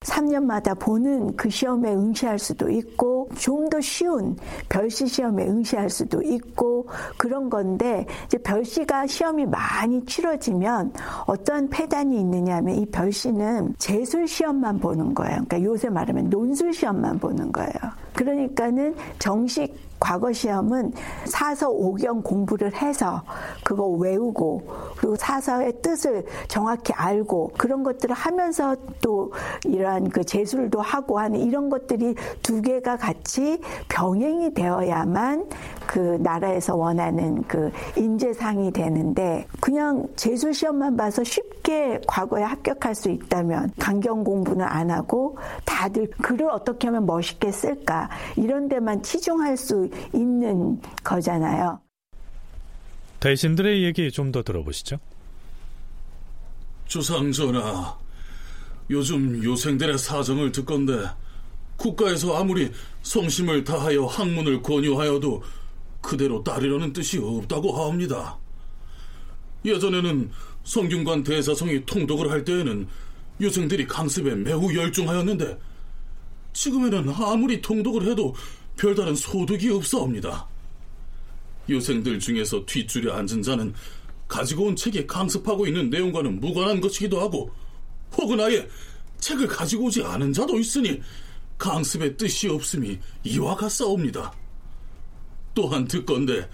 [0.00, 4.34] 3년마다 보는 그 시험에 응시할 수도 있고 좀 더 쉬운
[4.70, 6.86] 별시 시험에 응시할 수도 있고
[7.18, 10.92] 그런 건데 이제 별시가 시험이 많이 치러지면
[11.26, 15.44] 어떤 폐단이 있느냐면 이 별시는 재술 시험만 보는 거예요.
[15.48, 17.72] 그러니까 요새 말하면 논술 시험만 보는 거예요.
[18.14, 20.92] 그러니까는 정식 과거 시험은
[21.24, 23.22] 사서 오경 공부를 해서
[23.64, 24.62] 그거 외우고
[24.96, 29.32] 그리고 사서의 뜻을 정확히 알고 그런 것들을 하면서 또
[29.64, 35.48] 이러한 그 재술도 하고 하는 이런 것들이 두 개가 같이 병행이 되어야만
[35.88, 43.72] 그 나라에서 원하는 그 인재상이 되는데 그냥 재술 시험만 봐서 쉽게 과거에 합격할 수 있다면
[43.78, 50.78] 강경 공부는 안 하고 다들 글을 어떻게 하면 멋있게 쓸까 이런 데만 치중할 수 있는
[51.02, 51.80] 거잖아요.
[53.20, 54.98] 대신들의 얘기 좀 더 들어보시죠.
[56.86, 57.96] 주상전하,
[58.90, 60.92] 요즘 요생들의 사정을 듣건데
[61.78, 62.70] 국가에서 아무리
[63.02, 65.42] 성심을 다하여 학문을 권유하여도
[66.00, 68.38] 그대로 따르려는 뜻이 없다고 하옵니다.
[69.64, 70.30] 예전에는
[70.64, 72.86] 성균관 대사성이 통독을 할 때에는
[73.40, 75.58] 유생들이 강습에 매우 열중하였는데
[76.52, 78.34] 지금에는 아무리 통독을 해도
[78.76, 80.46] 별다른 소득이 없사옵니다.
[81.68, 83.74] 유생들 중에서 뒷줄에 앉은 자는
[84.26, 87.50] 가지고 온 책에 강습하고 있는 내용과는 무관한 것이기도 하고
[88.16, 88.68] 혹은 아예
[89.20, 91.00] 책을 가지고 오지 않은 자도 있으니
[91.56, 94.32] 강습의 뜻이 없음이 이와 같사옵니다.
[95.58, 96.48] 또한 듣건데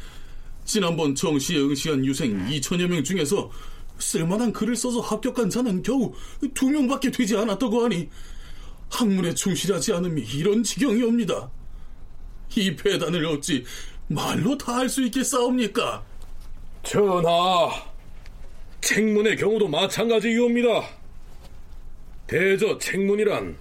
[0.65, 3.51] 지난번 정시에 응시한 유생 2천여 명 중에서
[3.99, 6.15] 쓸만한 글을 써서 합격한 자는 겨우
[6.55, 8.09] 두 명밖에 되지 않았다고 하니
[8.89, 11.51] 학문에 충실하지 않음이 이런 지경이옵니다.
[12.57, 13.65] 이 배단을 어찌
[14.07, 16.03] 말로 다 할 수 있겠사옵니까?
[16.83, 17.69] 전하,
[18.81, 20.69] 책문의 경우도 마찬가지이옵니다.
[22.27, 23.55] 대저 책문이란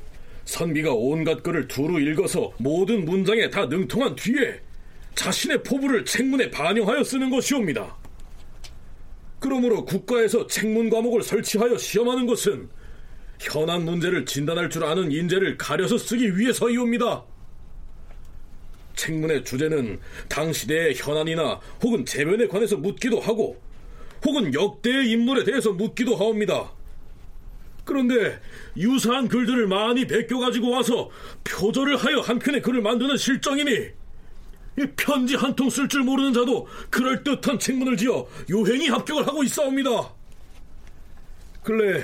[0.46, 4.62] 선비가 온갖 글을 두루 읽어서 모든 문장에 다 능통한 뒤에
[5.16, 7.96] 자신의 포부를 책문에 반영하여 쓰는 것이옵니다.
[9.40, 12.70] 그러므로 국가에서 책문 과목을 설치하여 시험하는 것은
[13.40, 17.26] 현안 문제를 진단할 줄 아는 인재를 가려서 쓰기 위해서이옵니다.
[18.96, 20.00] 책문의 주제는
[20.30, 23.62] 당 시대의 현안이나 혹은 재변에 관해서 묻기도 하고
[24.26, 26.72] 혹은 역대의 인물에 대해서 묻기도 하옵니다.
[27.84, 28.40] 그런데
[28.78, 31.10] 유사한 글들을 많이 베껴 가지고 와서
[31.44, 34.03] 표절을 하여 한 편의 글을 만드는 실정이니
[34.96, 39.90] 편지 한 통 쓸 줄 모르는 자도 그럴듯한 책문을 지어 유행히 합격을 하고 있사옵니다.
[41.64, 42.04] 근래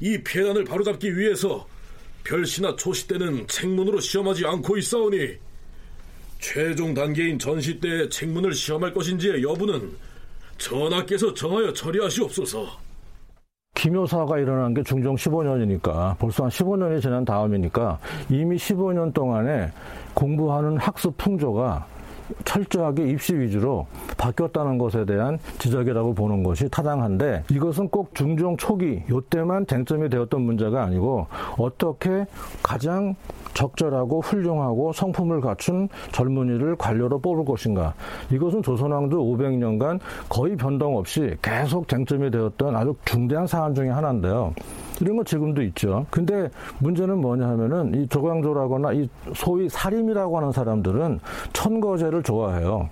[0.00, 1.66] 이 폐단을 바로잡기 위해서
[2.24, 5.36] 별시나 초시 때는 책문으로 시험하지 않고 있사오니
[6.38, 9.90] 최종 단계인 전시 때 책문을 시험할 것인지의 여부는
[10.58, 12.78] 전하께서 정하여 처리하시옵소서.
[13.74, 17.98] 기묘사가 일어난 게 중종 15년이니까 벌써 한 15년이 지난 다음이니까
[18.28, 19.70] 이미 15년 동안에
[20.14, 21.86] 공부하는 학습 풍조가
[22.44, 29.66] 철저하게 입시 위주로 바뀌었다는 것에 대한 지적이라고 보는 것이 타당한데 이것은 꼭 중종 초기 요때만
[29.66, 31.26] 쟁점이 되었던 문제가 아니고
[31.56, 32.26] 어떻게
[32.62, 33.14] 가장
[33.54, 37.94] 적절하고 훌륭하고 성품을 갖춘 젊은이를 관료로 뽑을 것인가.
[38.30, 44.54] 이것은 조선왕조 500년간 거의 변동 없이 계속 쟁점이 되었던 아주 중대한 사안 중의 하나인데요.
[45.00, 46.06] 이런 거 지금도 있죠.
[46.10, 46.48] 근데
[46.78, 51.20] 문제는 뭐냐 하면은 이 조광조라거나 이 소위 사림이라고 하는 사람들은
[51.52, 52.90] 천거제를 좋아해요.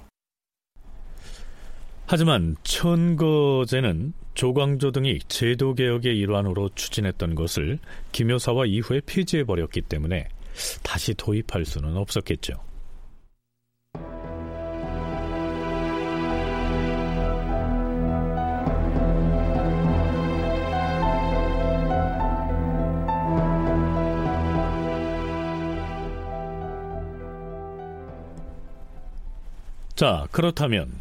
[2.06, 7.78] 하지만 천거제는 조광조 등이 제도 개혁의 일환으로 추진했던 것을
[8.12, 10.28] 김효사와 이후에 폐지해 버렸기 때문에
[10.82, 12.68] 다시 도입할 수는 없었겠죠.
[29.99, 30.92] 자, 그렇다면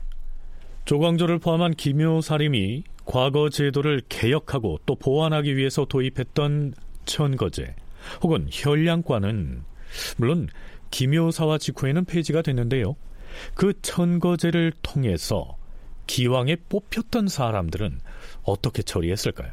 [0.85, 6.73] 조광조를 포함한 김효사림이 과거 제도를 개혁하고 또 보완하기 위해서 도입했던
[7.05, 7.75] 천거제
[8.23, 9.63] 혹은 혈량과는
[10.17, 10.47] 물론
[10.89, 12.95] 김효사와 직후에는 폐지가 됐는데요.
[13.53, 15.57] 그 천거제를 통해서
[16.07, 17.99] 기왕에 뽑혔던 사람들은
[18.41, 19.51] 어떻게 처리했을까요?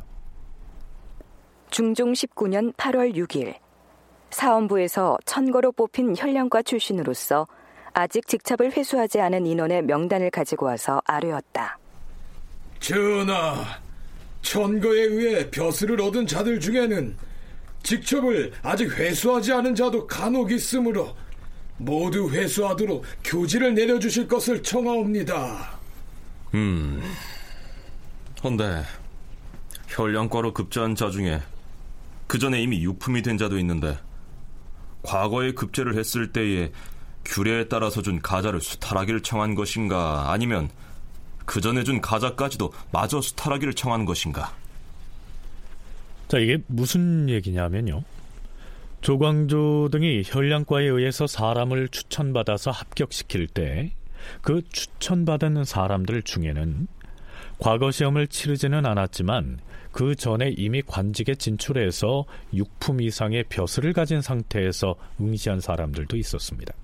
[1.69, 3.57] 중종 19년 8월 6일
[4.31, 7.47] 사원부에서 천거로 뽑힌 혈량과 출신으로서
[7.95, 11.79] 아직 직첩을 회수하지 않은 인원의 명단을 가지고 와서 아뢰었다.
[12.81, 13.65] 전하,
[14.43, 17.17] 천거에 의해 벼슬을 얻은 자들 중에는
[17.85, 21.17] 직첩을 아직 회수하지 않은 자도 간혹 있으므로
[21.77, 25.79] 모두 회수하도록 교지를 내려주실 것을 청하옵니다.
[26.55, 27.03] 음.
[28.43, 28.83] 헌데
[29.89, 31.41] 혈량과로 급제한 자 중에
[32.27, 33.97] 그 전에 이미 유품이 된 자도 있는데
[35.03, 36.73] 과거에 급제를 했을 때에
[37.25, 40.69] 규례에 따라서 준 가자를 수탈하기를 청한 것인가 아니면
[41.45, 44.55] 그 전에 준 가자까지도 마저 수탈하기를 청한 것인가?
[46.29, 48.03] 자, 이게 무슨 얘기냐면요.
[49.03, 53.93] 조광조 등이 혈량과에 의해서 사람을 추천받아서 합격시킬 때
[54.41, 56.87] 그 추천받은 사람들 중에는
[57.59, 59.59] 과거 시험을 치르지는 않았지만
[59.93, 66.75] 그 전에 이미 관직에 진출해서 육품 이상의 벼슬을 가진 상태에서 응시한 사람들도 있었습니다.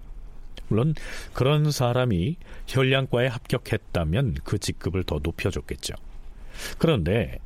[0.70, 0.94] 물론
[1.34, 5.94] 그런 사람이 혈량과에 합격했다면 그 직급을 더 높여줬겠죠.
[6.78, 7.38] 그런데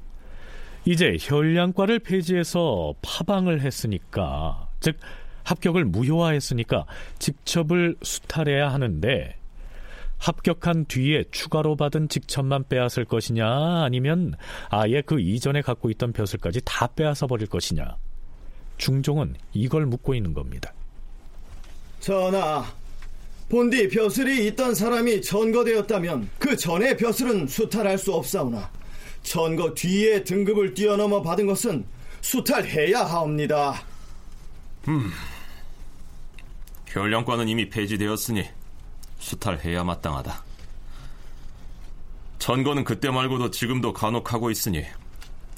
[0.85, 4.99] 이제 혈량과를 폐지해서 파방을 했으니까 즉
[5.45, 6.87] 합격을 무효화했으니까
[7.19, 9.37] 직첩을 수탈해야 하는데
[10.19, 13.47] 합격한 뒤에 추가로 받은 직첩만 빼앗을 것이냐
[13.83, 14.35] 아니면
[14.71, 17.97] 아예 그 이전에 갖고 있던 벼슬까지 다 빼앗아 버릴 것이냐
[18.77, 20.73] 중종은 이걸 묻고 있는 겁니다.
[22.01, 22.65] 전하,
[23.49, 28.71] 본디 벼슬이 있던 사람이 천거되었다면 그 전에 벼슬은 수탈할 수 없사오나
[29.23, 31.85] 천거 뒤에 등급을 뛰어넘어 받은 것은
[32.21, 33.83] 수탈해야 하옵니다.
[34.89, 35.11] 음,
[36.87, 38.45] 혈령과는 이미 폐지되었으니
[39.19, 40.45] 수탈해야 마땅하다.
[42.39, 44.85] 천거는 그때 말고도 지금도 간혹 하고 있으니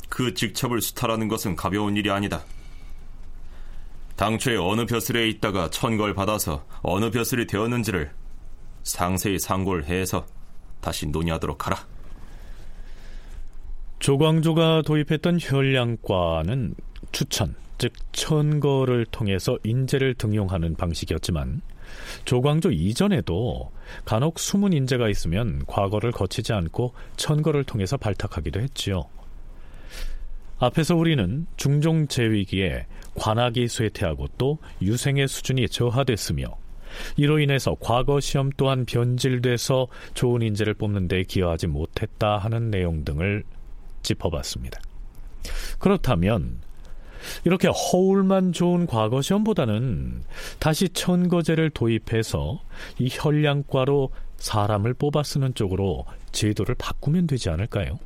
[0.09, 2.45] 그 직첩을 수탈하는 것은 가벼운 일이 아니다.
[4.17, 8.11] 당초에 어느 벼슬에 있다가 천걸 받아서 어느 벼슬이 되었는지를
[8.83, 10.27] 상세히 상고를 해서
[10.81, 11.87] 다시 논의하도록 하라.
[13.99, 16.75] 조광조가 도입했던 혈량과는
[17.13, 21.61] 추천, 즉 천거를 통해서 인재를 등용하는 방식이었지만
[22.25, 23.71] 조광조 이전에도
[24.05, 29.05] 간혹 숨은 인재가 있으면 과거를 거치지 않고 천거를 통해서 발탁하기도 했지요.
[30.59, 32.87] 앞에서 우리는 중종 제위기에
[33.17, 36.47] 관악이 쇠퇴하고 또 유생의 수준이 저하됐으며
[37.17, 43.45] 이로 인해서 과거 시험 또한 변질돼서 좋은 인재를 뽑는 데 기여하지 못했다 하는 내용 등을
[44.03, 44.81] 짚어봤습니다.
[45.79, 46.61] 그렇다면
[47.45, 50.23] 이렇게 허울만 좋은 과거 시험보다는
[50.59, 52.61] 다시 천거제를 도입해서
[52.99, 57.99] 이 현량과로 사람을 뽑아 쓰는 쪽으로 제도를 바꾸면 되지 않을까요?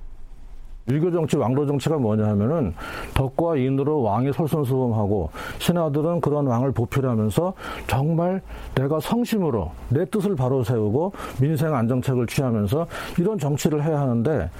[0.91, 2.74] 유교 정치, 왕로 정치가 뭐냐 하면은
[3.14, 7.53] 덕과 인으로 왕이 솔선수범하고 신하들은 그런 왕을 보필하면서
[7.86, 8.43] 정말
[8.74, 12.86] 내가 성심으로 내 뜻을 바로 세우고 민생 안정책을 취하면서
[13.18, 14.51] 이런 정치를 해야 하는데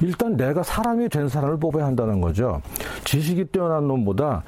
[0.00, 2.60] 일단 내가 사람이 된 사람을 뽑아야 한다는 거죠.
[3.04, 4.42] 지식이 뛰어난 놈보다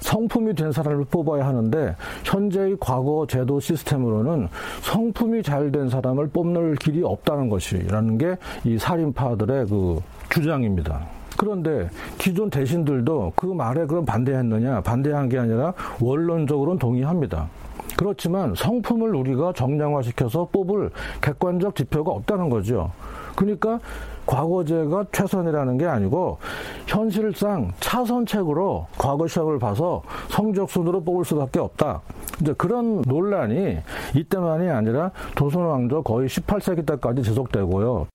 [0.00, 4.48] 성품이 된 사람을 뽑아야 하는데 현재의 과거 제도 시스템으로는
[4.82, 10.00] 성품이 잘 된 사람을 뽑는 길이 없다는 것이라는 게 이 살인파들의 그
[10.30, 11.06] 주장입니다.
[11.36, 14.80] 그런데 기존 대신들도 그 말에 그럼 반대했느냐?
[14.80, 17.48] 반대한 게 아니라 원론적으로는 동의합니다.
[17.96, 22.90] 그렇지만 성품을 우리가 정량화시켜서 뽑을 객관적 지표가 없다는 거죠.
[23.34, 23.80] 그러니까
[24.26, 26.38] 과거제가 최선이라는 게 아니고
[26.86, 32.00] 현실상 차선책으로 과거 시험을 봐서 성적 순으로 뽑을 수밖에 없다.
[32.40, 33.78] 이제 그런 논란이
[34.14, 38.08] 이때만이 아니라 조선 왕조 거의 18세기 때까지 지속되고요.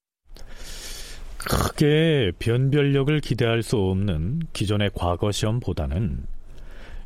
[1.43, 6.23] 크게 변별력을 기대할 수 없는 기존의 과거 시험보다는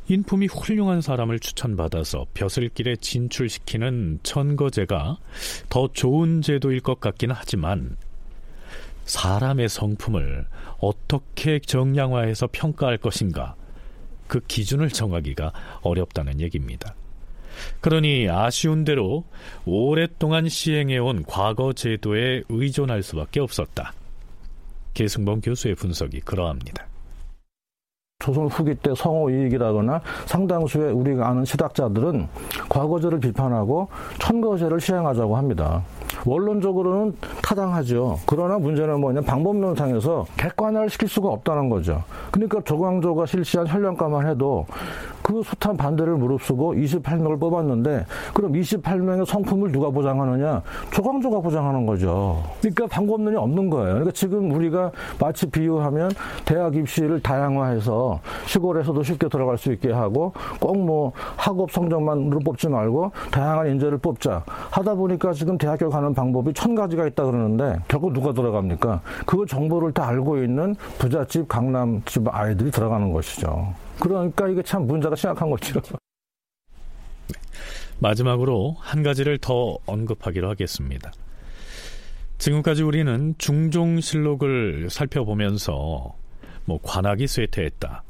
[0.08, 5.18] 인품이 훌륭한 사람을 추천받아서 벼슬길에 진출시키는 천거제가
[5.68, 7.96] 더 좋은 제도일 것 같기는 하지만
[9.04, 10.46] 사람의 성품을
[10.78, 13.56] 어떻게 정량화해서 평가할 것인가
[14.28, 16.94] 그 기준을 정하기가 어렵다는 얘기입니다.
[17.80, 19.24] 그러니 아쉬운 대로
[19.64, 23.92] 오랫동안 시행해온 과거 제도에 의존할 수밖에 없었다.
[24.96, 26.86] 계승범 교수의 분석이 그러합니다.
[28.18, 32.26] 조선 후기 때 성호 이익이라거나 상당수의 우리가 아는 시학자들은
[32.70, 33.88] 과거제를 비판하고
[34.18, 35.82] 천거제를 시행하자고 합니다.
[36.24, 38.18] 원론적으로는 타당하죠.
[38.26, 42.02] 그러나 문제는 뭐냐 방법론상에서 객관화를 시킬 수가 없다는 거죠.
[42.30, 44.66] 그러니까 조광조가 실시한 현령가만 해도
[45.26, 50.62] 그 숱한 반대를 무릅쓰고 28명을 뽑았는데 그럼 28명의 성품을 누가 보장하느냐?
[50.92, 52.44] 조광조가 보장하는 거죠.
[52.60, 53.86] 그러니까 방법론이 없는 거예요.
[53.94, 56.12] 그러니까 지금 우리가 마치 비유하면
[56.44, 63.10] 대학 입시를 다양화해서 시골에서도 쉽게 들어갈 수 있게 하고 꼭 뭐 학업 성적만으로 뽑지 말고
[63.32, 68.32] 다양한 인재를 뽑자 하다 보니까 지금 대학교 가는 방법이 천 가지가 있다 그러는데 결국 누가
[68.32, 69.00] 들어갑니까?
[69.24, 73.85] 그 정보를 다 알고 있는 부잣집 강남집 아이들이 들어가는 것이죠.
[73.98, 75.80] 그러니까 이게 참 문제가 심각한 거죠.
[77.98, 81.12] 마지막으로 한 가지를 더 언급하기로 하겠습니다.
[82.38, 86.14] 지금까지 우리는 중종실록을 살펴보면서
[86.66, 88.02] 뭐 관악이 쇠퇴했다.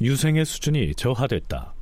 [0.00, 1.74] 유생의 수준이 저하됐다.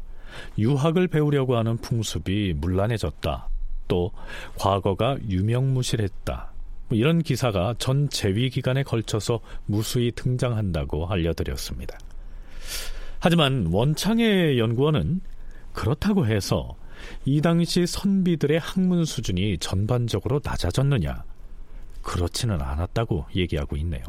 [0.59, 3.49] 유학을 배우려고 하는 풍습이 문란해졌다.
[3.89, 4.13] 또
[4.59, 6.53] 과거가 유명무실했다.
[6.89, 11.99] 뭐 이런 기사가 전 재위 기간에 걸쳐서 무수히 등장한다고 알려드렸습니다.
[13.25, 15.21] 하지만 원창의 연구원은
[15.73, 16.75] 그렇다고 해서
[17.25, 21.23] 이 당시 선비들의 학문 수준이 전반적으로 낮아졌느냐?
[22.03, 24.03] 그렇지는 않았다고 얘기하고 있네요.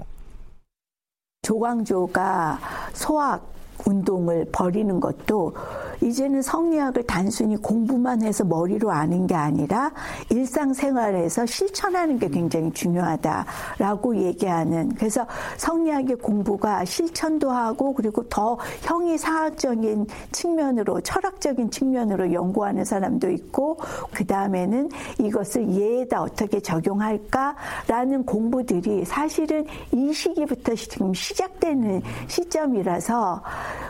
[1.43, 2.59] 조광조가
[2.93, 3.47] 소학
[3.85, 5.53] 운동을 벌이는 것도
[6.01, 9.91] 이제는 성리학을 단순히 공부만 해서 머리로 아는 게 아니라
[10.29, 15.25] 일상생활에서 실천하는 게 굉장히 중요하다라고 얘기하는 그래서
[15.57, 23.77] 성리학의 공부가 실천도 하고 그리고 더 형이 사학적인 측면으로 철학적인 측면으로 연구하는 사람도 있고
[24.13, 33.41] 그 다음에는 이것을 예에다 어떻게 적용할까라는 공부들이 사실은 이 시기부터 지금 시작되는 시점이라서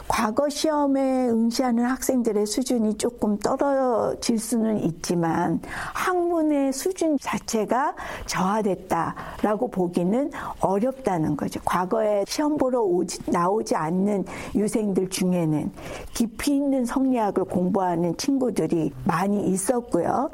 [0.08, 5.62] 과거 시험에 응시하는 학생들의 수준이 조금 떨어질 수는 있지만
[5.94, 7.96] 학문의 수준 자체가
[8.26, 11.60] 저하됐다라고 보기는 어렵다는 거죠.
[11.64, 15.72] 과거에 시험 보러 오지, 나오지 않는 유생들 중에는
[16.14, 20.30] 깊이 있는 성리학을 공부하는 친구들이 많이 있었고요.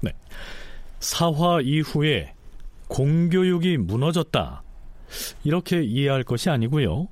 [0.00, 0.12] 네.
[1.00, 2.32] 사화 이후에
[2.88, 4.62] 공교육이 무너졌다.
[5.44, 7.08] 이렇게 이해할 것이 아니고요.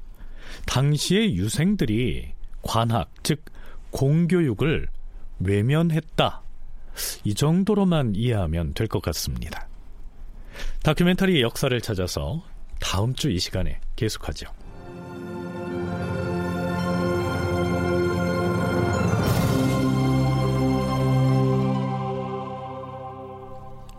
[0.66, 3.44] 당시의 유생들이 관학, 즉
[3.90, 4.88] 공교육을
[5.40, 6.42] 외면했다.
[7.24, 9.68] 이 정도로만 이해하면 될 것 같습니다.
[10.82, 12.44] 다큐멘터리 역사를 찾아서
[12.80, 14.46] 다음 주 이 시간에 계속하죠.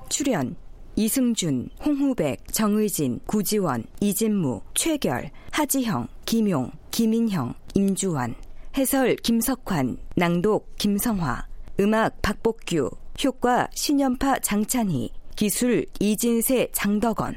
[0.09, 0.55] 출연
[0.97, 8.35] 이승준, 홍후백, 정의진, 구지원, 이진무, 최결, 하지형, 김용, 김인형, 임주환
[8.77, 11.47] 해설 김석환, 낭독 김성화,
[11.81, 12.89] 음악 박복규,
[13.23, 17.35] 효과 신연파 장찬희, 기술 이진세 장덕원.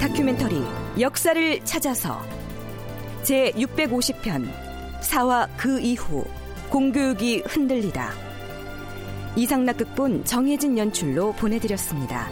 [0.00, 0.62] 다큐멘터리
[1.00, 2.20] 역사를 찾아서
[3.22, 4.46] 제 650편
[5.00, 6.24] 사와 그 이후
[6.74, 8.10] 공교육이 흔들리다
[9.36, 12.28] 이상락 극본 정혜진 연출로 보내드렸습니다.